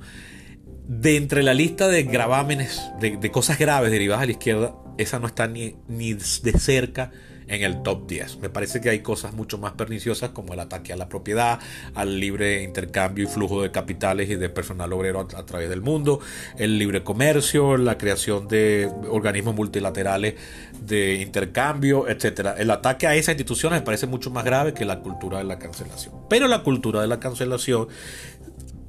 De 0.87 1.17
entre 1.17 1.43
la 1.43 1.53
lista 1.53 1.89
de 1.89 2.03
gravámenes, 2.03 2.81
de, 3.01 3.17
de 3.17 3.31
cosas 3.31 3.59
graves 3.59 3.91
derivadas 3.91 4.21
de 4.21 4.27
la 4.27 4.31
izquierda, 4.31 4.75
esa 4.97 5.19
no 5.19 5.27
está 5.27 5.47
ni, 5.47 5.75
ni 5.89 6.13
de 6.13 6.53
cerca 6.57 7.11
en 7.47 7.63
el 7.63 7.83
top 7.83 8.07
10. 8.07 8.39
Me 8.39 8.49
parece 8.49 8.81
que 8.81 8.89
hay 8.89 8.99
cosas 8.99 9.33
mucho 9.33 9.57
más 9.57 9.73
perniciosas 9.73 10.29
como 10.31 10.53
el 10.53 10.59
ataque 10.59 10.93
a 10.93 10.95
la 10.95 11.09
propiedad, 11.09 11.59
al 11.93 12.19
libre 12.19 12.63
intercambio 12.63 13.25
y 13.25 13.27
flujo 13.27 13.61
de 13.61 13.71
capitales 13.71 14.29
y 14.29 14.35
de 14.35 14.49
personal 14.49 14.91
obrero 14.93 15.19
a, 15.19 15.45
través 15.45 15.69
del 15.69 15.81
mundo, 15.81 16.19
el 16.57 16.77
libre 16.77 17.03
comercio, 17.03 17.77
la 17.77 17.97
creación 17.97 18.47
de 18.47 18.91
organismos 19.09 19.55
multilaterales 19.55 20.35
de 20.81 21.15
intercambio, 21.15 22.07
etcétera. 22.07 22.55
El 22.57 22.71
ataque 22.71 23.07
a 23.07 23.15
esas 23.15 23.33
instituciones 23.33 23.79
me 23.79 23.85
parece 23.85 24.07
mucho 24.07 24.31
más 24.31 24.43
grave 24.43 24.73
que 24.73 24.85
la 24.85 24.99
cultura 24.99 25.39
de 25.39 25.43
la 25.43 25.59
cancelación. 25.59 26.15
Pero 26.29 26.47
la 26.47 26.63
cultura 26.63 27.01
de 27.01 27.07
la 27.07 27.19
cancelación 27.19 27.87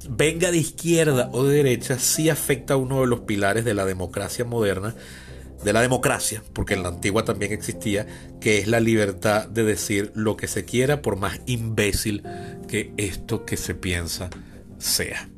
venga 0.09 0.51
de 0.51 0.57
izquierda 0.57 1.29
o 1.33 1.43
de 1.43 1.55
derecha, 1.55 1.99
sí 1.99 2.29
afecta 2.29 2.75
a 2.75 2.77
uno 2.77 3.01
de 3.01 3.07
los 3.07 3.21
pilares 3.21 3.65
de 3.65 3.73
la 3.73 3.85
democracia 3.85 4.45
moderna, 4.45 4.95
de 5.67 5.73
la 5.73 5.81
democracia, 5.81 6.41
porque 6.53 6.75
en 6.75 6.83
la 6.83 6.87
antigua 6.87 7.25
también 7.25 7.51
existía, 7.51 8.07
que 8.39 8.57
es 8.57 8.67
la 8.67 8.79
libertad 8.79 9.49
de 9.49 9.65
decir 9.65 10.13
lo 10.15 10.37
que 10.37 10.47
se 10.47 10.63
quiera, 10.63 11.01
por 11.01 11.17
más 11.17 11.41
imbécil 11.45 12.23
que 12.69 12.93
esto 12.95 13.43
que 13.43 13.57
se 13.57 13.75
piensa 13.75 14.29
sea. 14.77 15.29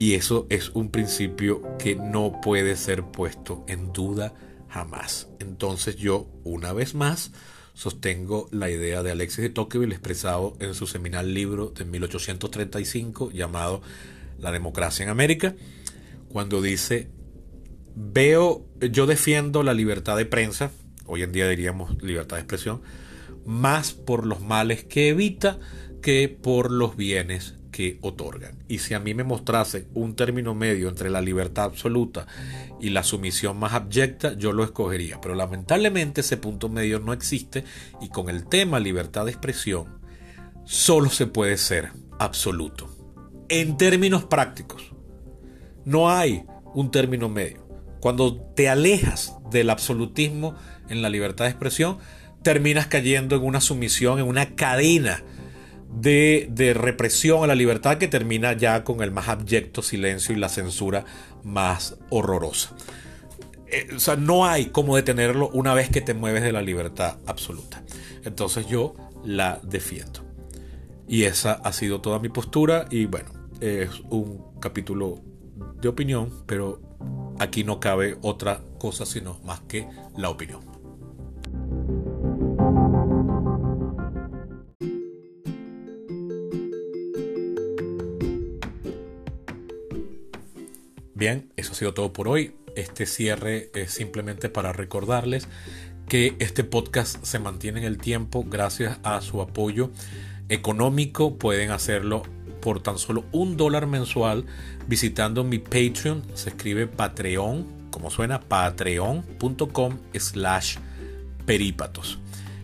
Y 0.00 0.14
eso 0.14 0.48
es 0.50 0.70
un 0.70 0.90
principio 0.90 1.62
que 1.78 1.94
no 1.94 2.40
puede 2.40 2.74
ser 2.74 3.04
puesto 3.04 3.64
en 3.68 3.92
duda 3.92 4.34
jamás. 4.68 5.28
Entonces 5.38 5.94
yo, 5.94 6.28
una 6.42 6.72
vez 6.72 6.96
más, 6.96 7.30
sostengo 7.72 8.48
la 8.50 8.68
idea 8.68 9.04
de 9.04 9.12
Alexis 9.12 9.42
de 9.42 9.50
Tocqueville 9.50 9.92
expresado 9.92 10.56
en 10.58 10.74
su 10.74 10.88
seminal 10.88 11.34
libro 11.34 11.68
de 11.68 11.84
1835 11.84 13.30
llamado 13.30 13.80
La 14.40 14.50
democracia 14.50 15.04
en 15.04 15.08
América, 15.08 15.54
cuando 16.30 16.60
dice 16.60 17.10
veo, 17.96 18.66
yo 18.78 19.06
defiendo 19.06 19.62
la 19.62 19.74
libertad 19.74 20.16
de 20.16 20.26
prensa, 20.26 20.70
hoy 21.06 21.22
en 21.22 21.32
día 21.32 21.48
diríamos 21.48 22.00
libertad 22.02 22.36
de 22.36 22.42
expresión, 22.42 22.82
más 23.44 23.92
por 23.92 24.26
los 24.26 24.40
males 24.42 24.84
que 24.84 25.08
evita 25.08 25.58
que 26.02 26.28
por 26.28 26.70
los 26.70 26.96
bienes 26.96 27.54
que 27.72 27.98
otorgan. 28.00 28.64
Y 28.68 28.78
si 28.78 28.94
a 28.94 29.00
mí 29.00 29.12
me 29.12 29.24
mostrase 29.24 29.86
un 29.94 30.14
término 30.14 30.54
medio 30.54 30.88
entre 30.88 31.10
la 31.10 31.20
libertad 31.20 31.64
absoluta 31.64 32.26
y 32.80 32.90
la 32.90 33.02
sumisión 33.02 33.58
más 33.58 33.72
abyecta, 33.72 34.34
yo 34.34 34.52
lo 34.52 34.64
escogería. 34.64 35.20
Pero 35.20 35.34
lamentablemente 35.34 36.20
ese 36.20 36.36
punto 36.36 36.68
medio 36.68 37.00
no 37.00 37.12
existe 37.12 37.64
y 38.00 38.08
con 38.08 38.30
el 38.30 38.46
tema 38.46 38.80
libertad 38.80 39.24
de 39.24 39.32
expresión 39.32 39.98
solo 40.64 41.10
se 41.10 41.26
puede 41.26 41.56
ser 41.56 41.90
absoluto. 42.18 42.88
En 43.48 43.76
términos 43.76 44.24
prácticos, 44.24 44.94
no 45.84 46.10
hay 46.10 46.44
un 46.74 46.90
término 46.90 47.28
medio. 47.28 47.65
Cuando 48.00 48.36
te 48.36 48.68
alejas 48.68 49.34
del 49.50 49.70
absolutismo 49.70 50.54
en 50.88 51.02
la 51.02 51.10
libertad 51.10 51.46
de 51.46 51.50
expresión, 51.50 51.98
terminas 52.42 52.86
cayendo 52.86 53.36
en 53.36 53.42
una 53.42 53.60
sumisión, 53.60 54.18
en 54.18 54.26
una 54.26 54.54
cadena 54.54 55.22
de, 56.00 56.74
represión 56.76 57.42
a 57.42 57.46
la 57.46 57.54
libertad 57.54 57.98
que 57.98 58.08
termina 58.08 58.52
ya 58.52 58.84
con 58.84 59.02
el 59.02 59.10
más 59.10 59.28
abyecto 59.28 59.82
silencio 59.82 60.34
y 60.34 60.38
la 60.38 60.48
censura 60.48 61.04
más 61.42 61.96
horrorosa. 62.10 62.70
Eh, 63.68 63.88
o 63.96 63.98
sea, 63.98 64.16
no 64.16 64.46
hay 64.46 64.66
cómo 64.66 64.96
detenerlo 64.96 65.48
una 65.48 65.74
vez 65.74 65.90
que 65.90 66.00
te 66.00 66.14
mueves 66.14 66.42
de 66.42 66.52
la 66.52 66.62
libertad 66.62 67.16
absoluta. 67.26 67.82
Entonces 68.24 68.66
yo 68.68 68.94
la 69.24 69.60
defiendo. 69.62 70.24
Y 71.08 71.24
esa 71.24 71.52
ha 71.52 71.72
sido 71.72 72.00
toda 72.00 72.18
mi 72.18 72.28
postura 72.28 72.86
y 72.90 73.06
bueno, 73.06 73.30
es 73.60 73.90
un 74.10 74.44
capítulo 74.60 75.20
de 75.80 75.88
opinión, 75.88 76.44
pero 76.46 76.80
aquí 77.38 77.64
no 77.64 77.80
cabe 77.80 78.16
otra 78.22 78.60
cosa 78.78 79.06
sino 79.06 79.38
más 79.44 79.60
que 79.60 79.88
la 80.16 80.30
opinión. 80.30 80.60
Bien, 91.14 91.50
eso 91.56 91.72
ha 91.72 91.74
sido 91.74 91.94
todo 91.94 92.12
por 92.12 92.28
hoy. 92.28 92.54
Este 92.74 93.06
cierre 93.06 93.70
es 93.74 93.90
simplemente 93.90 94.50
para 94.50 94.74
recordarles 94.74 95.48
que 96.08 96.36
este 96.40 96.62
podcast 96.62 97.24
se 97.24 97.38
mantiene 97.38 97.80
en 97.80 97.86
el 97.86 97.96
tiempo 97.96 98.44
gracias 98.46 98.98
a 99.02 99.22
su 99.22 99.40
apoyo 99.40 99.90
económico. 100.50 101.38
Pueden 101.38 101.70
hacerlo 101.70 102.22
por 102.66 102.80
tan 102.80 102.98
solo 102.98 103.26
un 103.30 103.56
dólar 103.56 103.86
mensual 103.86 104.44
visitando 104.88 105.44
mi 105.44 105.60
Patreon. 105.60 106.24
Se 106.34 106.48
escribe 106.48 106.88
Patreon, 106.88 107.64
como 107.92 108.10
suena, 108.10 108.40
patreon.com 108.40 109.98
slash 110.12 110.78
perípatos. 111.46 112.18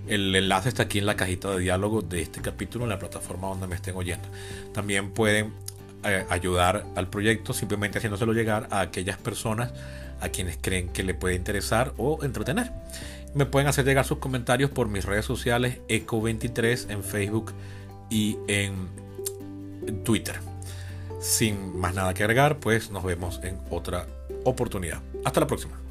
El 0.09 0.35
enlace 0.35 0.71
está 0.71 0.83
aquí 0.83 0.99
en 0.99 1.07
la 1.07 1.15
cajita 1.15 1.53
de 1.53 1.61
diálogo 1.61 2.03
de 2.03 2.21
este 2.21 2.41
capítulo 2.41 2.85
en 2.85 2.91
la 2.91 2.99
plataforma 2.99 3.47
donde 3.47 3.69
me 3.69 3.77
estén 3.77 3.95
oyendo. 3.95 4.27
También 4.75 5.13
pueden 5.13 5.53
eh, 6.03 6.27
ayudar 6.31 6.85
al 6.97 7.09
proyecto 7.09 7.53
simplemente 7.53 7.99
haciéndoselo 7.99 8.33
llegar 8.33 8.67
a 8.73 8.81
aquellas 8.81 9.19
personas 9.19 9.73
a 10.21 10.31
quienes 10.31 10.59
creen 10.61 10.89
que 10.89 11.05
le 11.05 11.15
puede 11.15 11.37
interesar 11.37 11.95
o 11.97 12.25
entretener. 12.25 12.73
Me 13.37 13.47
pueden 13.47 13.69
hacer 13.69 13.85
llegar 13.85 14.05
sus 14.05 14.19
comentarios 14.19 14.69
por 14.73 14.89
mis 14.89 15.05
redes 15.05 15.27
sociales 15.27 15.79
Eco23 15.89 16.91
en 16.91 17.05
Facebook 17.05 17.53
y 18.11 18.37
en 18.49 19.01
Twitter. 20.05 20.37
Sin 21.21 21.79
más 21.79 21.95
nada 21.95 22.15
que 22.15 22.23
agregar, 22.23 22.59
pues 22.59 22.91
nos 22.91 23.05
vemos 23.05 23.41
en 23.43 23.59
otra 23.71 24.07
oportunidad. 24.45 25.01
Hasta 25.25 25.41
la 25.41 25.47
próxima. 25.47 25.82